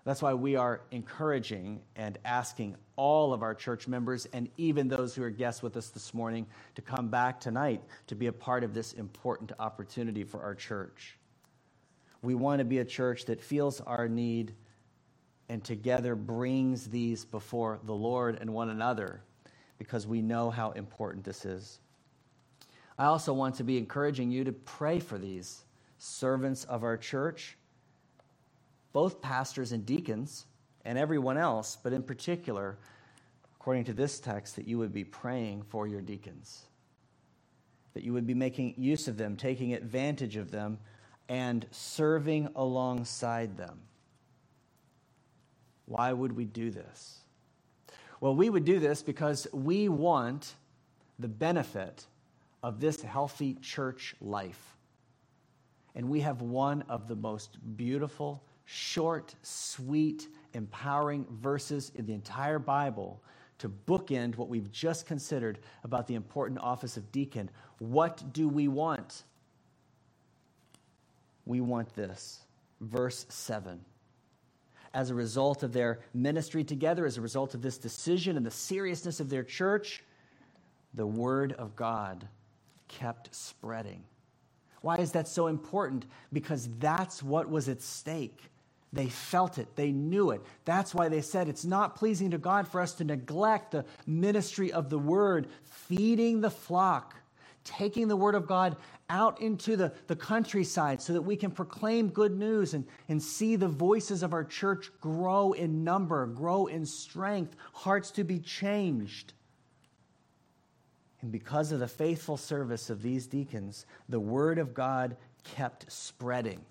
That's 0.10 0.24
why 0.24 0.34
we 0.34 0.56
are 0.56 0.82
encouraging 0.90 1.82
and 1.96 2.18
asking 2.26 2.78
all 2.96 3.32
of 3.32 3.44
our 3.44 3.54
church 3.54 3.88
members 3.88 4.26
and 4.34 4.50
even 4.58 4.88
those 4.88 5.14
who 5.14 5.22
are 5.22 5.30
guests 5.30 5.62
with 5.62 5.78
us 5.78 5.90
this 5.90 6.16
morning 6.16 6.48
to 6.74 6.82
come 6.82 7.10
back 7.10 7.40
tonight 7.40 7.84
to 8.08 8.16
be 8.16 8.26
a 8.26 8.34
part 8.34 8.64
of 8.64 8.74
this 8.74 8.94
important 8.94 9.52
opportunity 9.60 10.24
for 10.24 10.42
our 10.42 10.56
church. 10.56 11.20
We 12.24 12.34
want 12.34 12.58
to 12.58 12.66
be 12.66 12.80
a 12.80 12.86
church 12.86 13.26
that 13.26 13.40
feels 13.40 13.82
our 13.82 14.08
need 14.08 14.56
and 15.48 15.64
together 15.64 16.16
brings 16.16 16.88
these 16.88 17.24
before 17.24 17.80
the 17.84 17.94
Lord 17.94 18.40
and 18.42 18.52
one 18.52 18.72
another 18.72 19.22
because 19.78 20.08
we 20.08 20.24
know 20.24 20.50
how 20.50 20.72
important 20.72 21.24
this 21.24 21.46
is. 21.46 21.82
I 22.98 23.06
also 23.06 23.32
want 23.32 23.54
to 23.58 23.64
be 23.64 23.78
encouraging 23.78 24.32
you 24.32 24.44
to 24.44 24.54
pray 24.54 24.98
for 24.98 25.20
these 25.20 25.66
servants 26.00 26.64
of 26.64 26.84
our 26.84 26.98
church 26.98 27.59
both 28.94 29.22
pastors 29.22 29.72
and 29.72 29.86
deacons 29.86 30.46
and 30.86 30.98
everyone 30.98 31.38
else, 31.38 31.78
but 31.82 31.94
in 31.94 32.04
particular, 32.04 32.78
according 33.60 33.84
to 33.86 33.94
this 33.94 34.20
text, 34.20 34.56
that 34.56 34.68
you 34.68 34.78
would 34.78 34.94
be 34.94 35.04
praying 35.04 35.64
for 35.64 35.88
your 35.88 36.02
deacons, 36.02 36.64
that 37.94 38.04
you 38.04 38.14
would 38.14 38.26
be 38.26 38.34
making 38.34 38.74
use 38.78 39.08
of 39.08 39.18
them, 39.18 39.36
taking 39.36 39.74
advantage 39.74 40.36
of 40.36 40.52
them, 40.52 40.78
and 41.28 41.66
serving 41.72 42.50
alongside 42.56 43.56
them. 43.58 43.80
Why 45.86 46.14
would 46.14 46.36
we 46.36 46.46
do 46.46 46.72
this? 46.72 47.20
Well, 48.22 48.36
we 48.36 48.50
would 48.50 48.66
do 48.66 48.80
this 48.80 49.02
because 49.02 49.48
we 49.54 49.90
want 49.90 50.54
the 51.20 51.28
benefit 51.28 52.06
of 52.64 52.80
this 52.80 53.02
healthy 53.02 53.56
church 53.62 54.16
life. 54.22 54.76
And 55.96 56.10
we 56.10 56.22
have 56.22 56.42
one 56.42 56.84
of 56.90 57.08
the 57.08 57.16
most 57.16 57.58
beautiful 57.78 58.44
short, 58.72 59.34
sweet, 59.42 60.28
empowering 60.54 61.26
verses 61.42 61.92
in 61.96 62.06
the 62.06 62.14
entire 62.14 62.60
Bible 62.60 63.20
to 63.58 63.68
bookend 63.68 64.38
what 64.38 64.48
we've 64.48 64.72
just 64.72 65.08
considered 65.08 65.58
about 65.84 66.06
the 66.06 66.14
important 66.14 66.60
office 66.60 66.96
of 66.96 67.12
deacon. 67.12 67.50
What 67.80 68.32
do 68.32 68.48
we 68.48 68.68
want? 68.68 69.24
We 71.48 71.62
want 71.62 71.96
this. 71.96 72.42
Verse 72.80 73.26
7. 73.30 73.82
As 74.94 75.10
a 75.10 75.16
result 75.16 75.64
of 75.64 75.74
their 75.74 76.00
ministry 76.14 76.64
together, 76.64 77.08
as 77.08 77.18
a 77.18 77.22
result 77.22 77.56
of 77.56 77.64
this 77.64 77.80
decision 77.80 78.38
and 78.38 78.46
the 78.46 78.52
seriousness 78.52 79.20
of 79.20 79.32
their 79.32 79.44
church, 79.44 80.04
the 80.94 81.08
word 81.08 81.54
of 81.54 81.76
God 81.76 82.28
kept 82.88 83.34
spreading. 83.34 84.04
Why 84.82 84.98
is 84.98 85.12
that 85.14 85.28
so 85.28 85.48
important? 85.48 86.06
Because 86.32 86.70
that's 86.78 87.24
what 87.24 87.50
was 87.50 87.68
at 87.68 87.82
stake. 87.82 88.44
They 88.92 89.08
felt 89.08 89.58
it. 89.60 89.76
They 89.76 89.92
knew 89.92 90.32
it. 90.32 90.42
That's 90.66 90.96
why 90.96 91.10
they 91.10 91.22
said 91.22 91.48
it's 91.48 91.66
not 91.66 91.96
pleasing 91.96 92.32
to 92.32 92.38
God 92.38 92.68
for 92.68 92.82
us 92.82 92.94
to 92.94 93.04
neglect 93.04 93.72
the 93.72 93.86
ministry 94.08 94.72
of 94.72 94.90
the 94.90 94.98
word, 94.98 95.48
feeding 95.64 96.42
the 96.42 96.50
flock, 96.50 97.16
taking 97.64 98.08
the 98.08 98.16
word 98.16 98.34
of 98.34 98.48
God 98.48 98.78
out 99.10 99.42
into 99.42 99.76
the, 99.76 99.94
the 100.08 100.16
countryside 100.16 101.02
so 101.02 101.14
that 101.14 101.22
we 101.22 101.36
can 101.36 101.52
proclaim 101.52 102.10
good 102.10 102.36
news 102.36 102.74
and, 102.74 102.86
and 103.10 103.22
see 103.22 103.56
the 103.56 103.68
voices 103.68 104.24
of 104.24 104.34
our 104.34 104.44
church 104.44 104.90
grow 105.00 105.54
in 105.54 105.84
number, 105.84 106.26
grow 106.26 106.66
in 106.66 106.86
strength, 106.86 107.56
hearts 107.74 108.10
to 108.12 108.24
be 108.24 108.40
changed. 108.40 109.34
And 111.22 111.32
because 111.32 111.72
of 111.72 111.80
the 111.80 111.88
faithful 111.88 112.38
service 112.38 112.90
of 112.90 113.04
these 113.04 113.28
deacons, 113.28 113.86
the 114.08 114.20
word 114.20 114.58
of 114.58 114.74
God 114.74 115.16
kept 115.44 115.92
spreading 115.92 116.66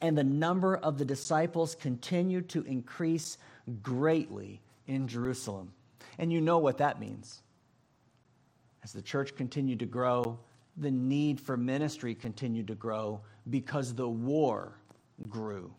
and 0.00 0.16
the 0.16 0.24
number 0.24 0.76
of 0.76 0.98
the 0.98 1.04
disciples 1.04 1.74
continued 1.74 2.48
to 2.50 2.62
increase 2.62 3.38
greatly 3.82 4.60
in 4.86 5.08
Jerusalem. 5.08 5.72
And 6.18 6.32
you 6.32 6.40
know 6.40 6.58
what 6.58 6.78
that 6.78 7.00
means. 7.00 7.42
As 8.82 8.92
the 8.92 9.02
church 9.02 9.34
continued 9.36 9.80
to 9.80 9.86
grow, 9.86 10.38
the 10.76 10.90
need 10.90 11.40
for 11.40 11.56
ministry 11.56 12.14
continued 12.14 12.68
to 12.68 12.74
grow 12.74 13.20
because 13.48 13.94
the 13.94 14.08
war 14.08 14.72
grew. 15.28 15.72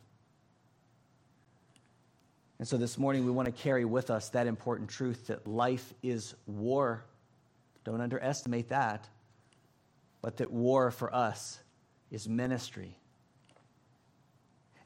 And 2.60 2.68
so 2.68 2.78
this 2.78 2.98
morning, 2.98 3.24
we 3.24 3.32
want 3.32 3.46
to 3.46 3.52
carry 3.52 3.86
with 3.86 4.10
us 4.10 4.30
that 4.30 4.48
important 4.48 4.90
truth 4.90 5.28
that 5.28 5.48
life 5.48 5.94
is 6.02 6.34
war. 6.48 7.06
Don't 7.84 8.02
underestimate 8.02 8.70
that. 8.70 9.08
But 10.22 10.38
that 10.38 10.52
war 10.52 10.90
for 10.90 11.14
us 11.14 11.60
is 12.10 12.28
ministry. 12.28 12.98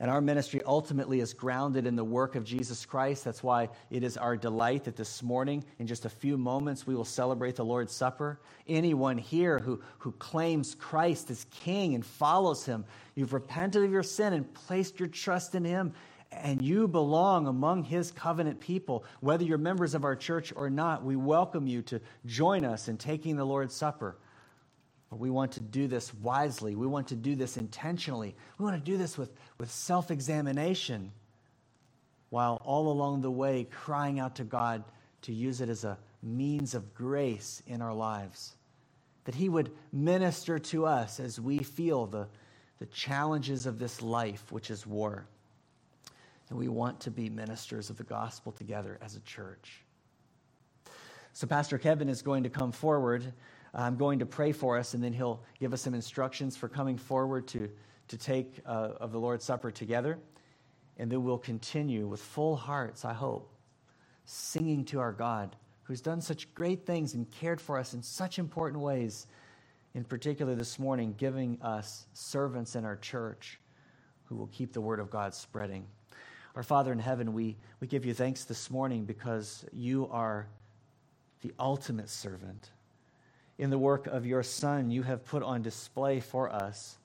And 0.01 0.09
our 0.09 0.19
ministry 0.19 0.63
ultimately 0.65 1.19
is 1.19 1.35
grounded 1.35 1.85
in 1.85 1.95
the 1.95 2.03
work 2.03 2.35
of 2.35 2.43
Jesus 2.43 2.87
Christ. 2.87 3.23
That's 3.23 3.43
why 3.43 3.69
it 3.91 4.03
is 4.03 4.17
our 4.17 4.35
delight 4.35 4.85
that 4.85 4.95
this 4.95 5.21
morning, 5.21 5.63
in 5.77 5.85
just 5.85 6.05
a 6.05 6.09
few 6.09 6.39
moments, 6.39 6.87
we 6.87 6.95
will 6.95 7.05
celebrate 7.05 7.55
the 7.55 7.63
Lord's 7.63 7.93
Supper. 7.93 8.39
Anyone 8.67 9.19
here 9.19 9.59
who, 9.59 9.79
who 9.99 10.11
claims 10.13 10.73
Christ 10.73 11.29
as 11.29 11.45
King 11.51 11.93
and 11.93 12.03
follows 12.03 12.65
Him, 12.65 12.83
you've 13.13 13.31
repented 13.31 13.83
of 13.83 13.91
your 13.91 14.01
sin 14.01 14.33
and 14.33 14.51
placed 14.51 14.99
your 14.99 15.07
trust 15.07 15.53
in 15.53 15.63
Him, 15.63 15.93
and 16.31 16.63
you 16.63 16.87
belong 16.87 17.45
among 17.45 17.83
His 17.83 18.09
covenant 18.09 18.59
people. 18.59 19.05
Whether 19.19 19.43
you're 19.43 19.59
members 19.59 19.93
of 19.93 20.03
our 20.03 20.15
church 20.15 20.51
or 20.55 20.71
not, 20.71 21.05
we 21.05 21.15
welcome 21.15 21.67
you 21.67 21.83
to 21.83 22.01
join 22.25 22.65
us 22.65 22.87
in 22.87 22.97
taking 22.97 23.35
the 23.35 23.45
Lord's 23.45 23.75
Supper. 23.75 24.17
We 25.11 25.29
want 25.29 25.53
to 25.53 25.59
do 25.59 25.87
this 25.87 26.13
wisely. 26.13 26.75
We 26.75 26.87
want 26.87 27.09
to 27.09 27.15
do 27.15 27.35
this 27.35 27.57
intentionally. 27.57 28.33
We 28.57 28.63
want 28.63 28.83
to 28.83 28.91
do 28.91 28.97
this 28.97 29.17
with, 29.17 29.31
with 29.57 29.69
self 29.69 30.09
examination 30.09 31.11
while 32.29 32.61
all 32.63 32.89
along 32.89 33.21
the 33.21 33.31
way 33.31 33.67
crying 33.69 34.19
out 34.19 34.35
to 34.35 34.45
God 34.45 34.85
to 35.23 35.33
use 35.33 35.59
it 35.59 35.67
as 35.67 35.83
a 35.83 35.97
means 36.23 36.73
of 36.73 36.93
grace 36.95 37.61
in 37.67 37.81
our 37.81 37.93
lives. 37.93 38.55
That 39.25 39.35
He 39.35 39.49
would 39.49 39.71
minister 39.91 40.57
to 40.59 40.85
us 40.85 41.19
as 41.19 41.39
we 41.39 41.59
feel 41.59 42.05
the, 42.05 42.27
the 42.79 42.85
challenges 42.85 43.65
of 43.65 43.79
this 43.79 44.01
life, 44.01 44.49
which 44.49 44.71
is 44.71 44.87
war. 44.87 45.25
And 46.49 46.57
we 46.57 46.69
want 46.69 47.01
to 47.01 47.11
be 47.11 47.29
ministers 47.29 47.89
of 47.89 47.97
the 47.97 48.03
gospel 48.03 48.53
together 48.53 48.97
as 49.01 49.17
a 49.17 49.21
church. 49.21 49.83
So, 51.33 51.47
Pastor 51.47 51.77
Kevin 51.77 52.09
is 52.09 52.21
going 52.21 52.43
to 52.43 52.49
come 52.49 52.71
forward 52.71 53.33
I'm 53.73 53.95
going 53.95 54.19
to 54.19 54.25
pray 54.25 54.51
for 54.51 54.77
us, 54.77 54.93
and 54.93 55.03
then 55.03 55.13
he'll 55.13 55.41
give 55.59 55.73
us 55.73 55.81
some 55.81 55.93
instructions 55.93 56.57
for 56.57 56.67
coming 56.67 56.97
forward 56.97 57.47
to, 57.49 57.69
to 58.09 58.17
take 58.17 58.59
uh, 58.65 58.89
of 58.99 59.11
the 59.11 59.19
Lord's 59.19 59.45
Supper 59.45 59.71
together. 59.71 60.19
And 60.97 61.09
then 61.09 61.23
we'll 61.23 61.37
continue 61.37 62.05
with 62.05 62.19
full 62.19 62.55
hearts, 62.55 63.05
I 63.05 63.13
hope, 63.13 63.49
singing 64.25 64.83
to 64.85 64.99
our 64.99 65.13
God 65.13 65.55
who's 65.83 66.01
done 66.01 66.21
such 66.21 66.53
great 66.53 66.85
things 66.85 67.13
and 67.13 67.29
cared 67.31 67.59
for 67.59 67.77
us 67.77 67.93
in 67.93 68.01
such 68.01 68.39
important 68.39 68.81
ways. 68.81 69.27
In 69.93 70.03
particular, 70.03 70.55
this 70.55 70.77
morning, 70.77 71.15
giving 71.17 71.61
us 71.61 72.07
servants 72.13 72.75
in 72.75 72.85
our 72.85 72.97
church 72.97 73.59
who 74.25 74.35
will 74.35 74.47
keep 74.47 74.73
the 74.73 74.81
word 74.81 74.99
of 74.99 75.09
God 75.09 75.33
spreading. 75.33 75.85
Our 76.55 76.63
Father 76.63 76.91
in 76.91 76.99
heaven, 76.99 77.33
we, 77.33 77.57
we 77.79 77.87
give 77.87 78.05
you 78.05 78.13
thanks 78.13 78.43
this 78.43 78.69
morning 78.69 79.05
because 79.05 79.65
you 79.71 80.07
are 80.11 80.47
the 81.41 81.53
ultimate 81.59 82.09
servant 82.09 82.69
in 83.61 83.69
the 83.69 83.77
work 83.77 84.07
of 84.07 84.25
your 84.25 84.41
Son, 84.41 84.89
you 84.89 85.03
have 85.03 85.23
put 85.23 85.43
on 85.43 85.61
display 85.61 86.19
for 86.19 86.51
us 86.51 86.97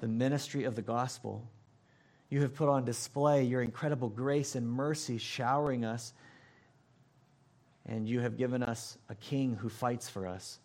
the 0.00 0.08
ministry 0.08 0.64
of 0.64 0.74
the 0.74 0.80
gospel. 0.80 1.46
You 2.30 2.40
have 2.40 2.54
put 2.54 2.70
on 2.70 2.86
display 2.86 3.44
your 3.44 3.60
incredible 3.60 4.08
grace 4.08 4.54
and 4.54 4.66
mercy, 4.66 5.18
showering 5.18 5.84
us. 5.84 6.14
And 7.84 8.08
you 8.08 8.20
have 8.20 8.38
given 8.38 8.62
us 8.62 8.96
a 9.10 9.14
king 9.14 9.56
who 9.56 9.68
fights 9.68 10.08
for 10.08 10.26
us, 10.26 10.58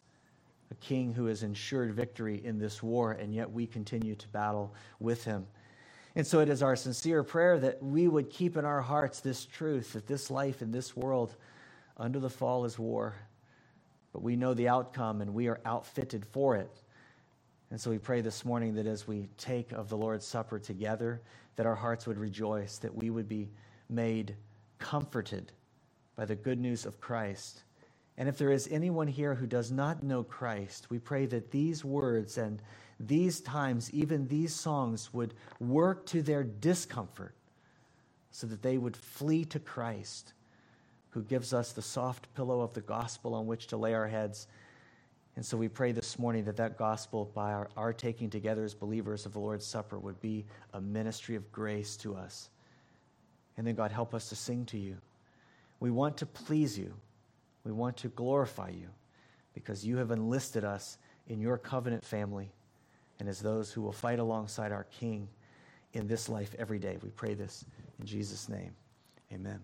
a 0.71 0.75
king 0.75 1.13
who 1.13 1.25
has 1.25 1.43
ensured 1.43 1.93
victory 1.93 2.41
in 2.41 2.57
this 2.57 2.81
war, 2.81 3.11
and 3.11 3.35
yet 3.35 3.51
we 3.51 3.67
continue 3.67 4.15
to 4.15 4.27
battle 4.29 4.73
with 5.01 5.25
him. 5.25 5.45
And 6.15 6.25
so 6.25 6.39
it 6.39 6.47
is 6.47 6.63
our 6.63 6.77
sincere 6.77 7.23
prayer 7.23 7.59
that 7.59 7.83
we 7.83 8.07
would 8.07 8.29
keep 8.29 8.55
in 8.55 8.63
our 8.63 8.81
hearts 8.81 9.19
this 9.19 9.43
truth 9.43 9.91
that 9.93 10.07
this 10.07 10.31
life 10.31 10.61
in 10.61 10.71
this 10.71 10.95
world 10.95 11.35
under 11.97 12.21
the 12.21 12.29
fall 12.29 12.63
is 12.63 12.79
war 12.79 13.15
but 14.13 14.21
we 14.21 14.35
know 14.35 14.53
the 14.53 14.69
outcome 14.69 15.21
and 15.21 15.33
we 15.33 15.47
are 15.47 15.59
outfitted 15.65 16.25
for 16.25 16.55
it. 16.55 16.71
And 17.71 17.81
so 17.81 17.89
we 17.89 17.97
pray 17.97 18.21
this 18.21 18.45
morning 18.45 18.75
that 18.75 18.85
as 18.85 19.07
we 19.07 19.27
take 19.37 19.71
of 19.71 19.89
the 19.89 19.97
Lord's 19.97 20.25
Supper 20.25 20.59
together, 20.59 21.21
that 21.55 21.65
our 21.65 21.75
hearts 21.75 22.05
would 22.05 22.19
rejoice, 22.19 22.77
that 22.77 22.95
we 22.95 23.09
would 23.09 23.27
be 23.27 23.49
made 23.89 24.35
comforted 24.77 25.51
by 26.15 26.25
the 26.25 26.35
good 26.35 26.59
news 26.59 26.85
of 26.85 27.01
Christ. 27.01 27.63
And 28.17 28.29
if 28.29 28.37
there 28.37 28.51
is 28.51 28.67
anyone 28.69 29.07
here 29.07 29.33
who 29.33 29.47
does 29.47 29.71
not 29.71 30.03
know 30.03 30.23
Christ, 30.23 30.91
we 30.91 30.99
pray 30.99 31.25
that 31.25 31.49
these 31.49 31.83
words 31.83 32.37
and 32.37 32.61
these 32.99 33.41
times, 33.41 33.91
even 33.91 34.27
these 34.27 34.53
songs, 34.53 35.11
would 35.11 35.33
work 35.59 36.05
to 36.07 36.21
their 36.21 36.43
discomfort 36.43 37.33
so 38.29 38.45
that 38.45 38.61
they 38.61 38.77
would 38.77 38.95
flee 38.95 39.45
to 39.45 39.59
Christ 39.59 40.33
who 41.13 41.21
gives 41.21 41.53
us 41.53 41.71
the 41.71 41.81
soft 41.81 42.33
pillow 42.33 42.61
of 42.61 42.73
the 42.73 42.81
gospel 42.81 43.35
on 43.35 43.45
which 43.45 43.67
to 43.67 43.77
lay 43.77 43.93
our 43.93 44.07
heads. 44.07 44.47
And 45.35 45.45
so 45.45 45.57
we 45.57 45.67
pray 45.67 45.91
this 45.91 46.17
morning 46.17 46.43
that 46.45 46.57
that 46.57 46.77
gospel, 46.77 47.31
by 47.33 47.53
our, 47.53 47.69
our 47.77 47.93
taking 47.93 48.29
together 48.29 48.63
as 48.63 48.73
believers 48.73 49.25
of 49.25 49.33
the 49.33 49.39
Lord's 49.39 49.65
Supper, 49.65 49.99
would 49.99 50.19
be 50.21 50.45
a 50.73 50.81
ministry 50.81 51.35
of 51.35 51.51
grace 51.51 51.95
to 51.97 52.15
us. 52.15 52.49
And 53.57 53.65
then, 53.65 53.75
God, 53.75 53.91
help 53.91 54.13
us 54.15 54.29
to 54.29 54.35
sing 54.35 54.65
to 54.67 54.77
you. 54.77 54.97
We 55.79 55.91
want 55.91 56.17
to 56.17 56.25
please 56.25 56.77
you, 56.77 56.93
we 57.63 57.71
want 57.71 57.97
to 57.97 58.07
glorify 58.09 58.69
you 58.69 58.89
because 59.53 59.85
you 59.85 59.97
have 59.97 60.11
enlisted 60.11 60.63
us 60.63 60.97
in 61.27 61.39
your 61.39 61.57
covenant 61.57 62.03
family 62.03 62.51
and 63.19 63.29
as 63.29 63.39
those 63.39 63.71
who 63.71 63.81
will 63.81 63.91
fight 63.91 64.19
alongside 64.19 64.71
our 64.71 64.85
King 64.85 65.27
in 65.93 66.07
this 66.07 66.27
life 66.27 66.55
every 66.57 66.79
day. 66.79 66.97
We 67.03 67.09
pray 67.09 67.35
this 67.35 67.65
in 67.99 68.05
Jesus' 68.05 68.49
name. 68.49 68.71
Amen. 69.31 69.59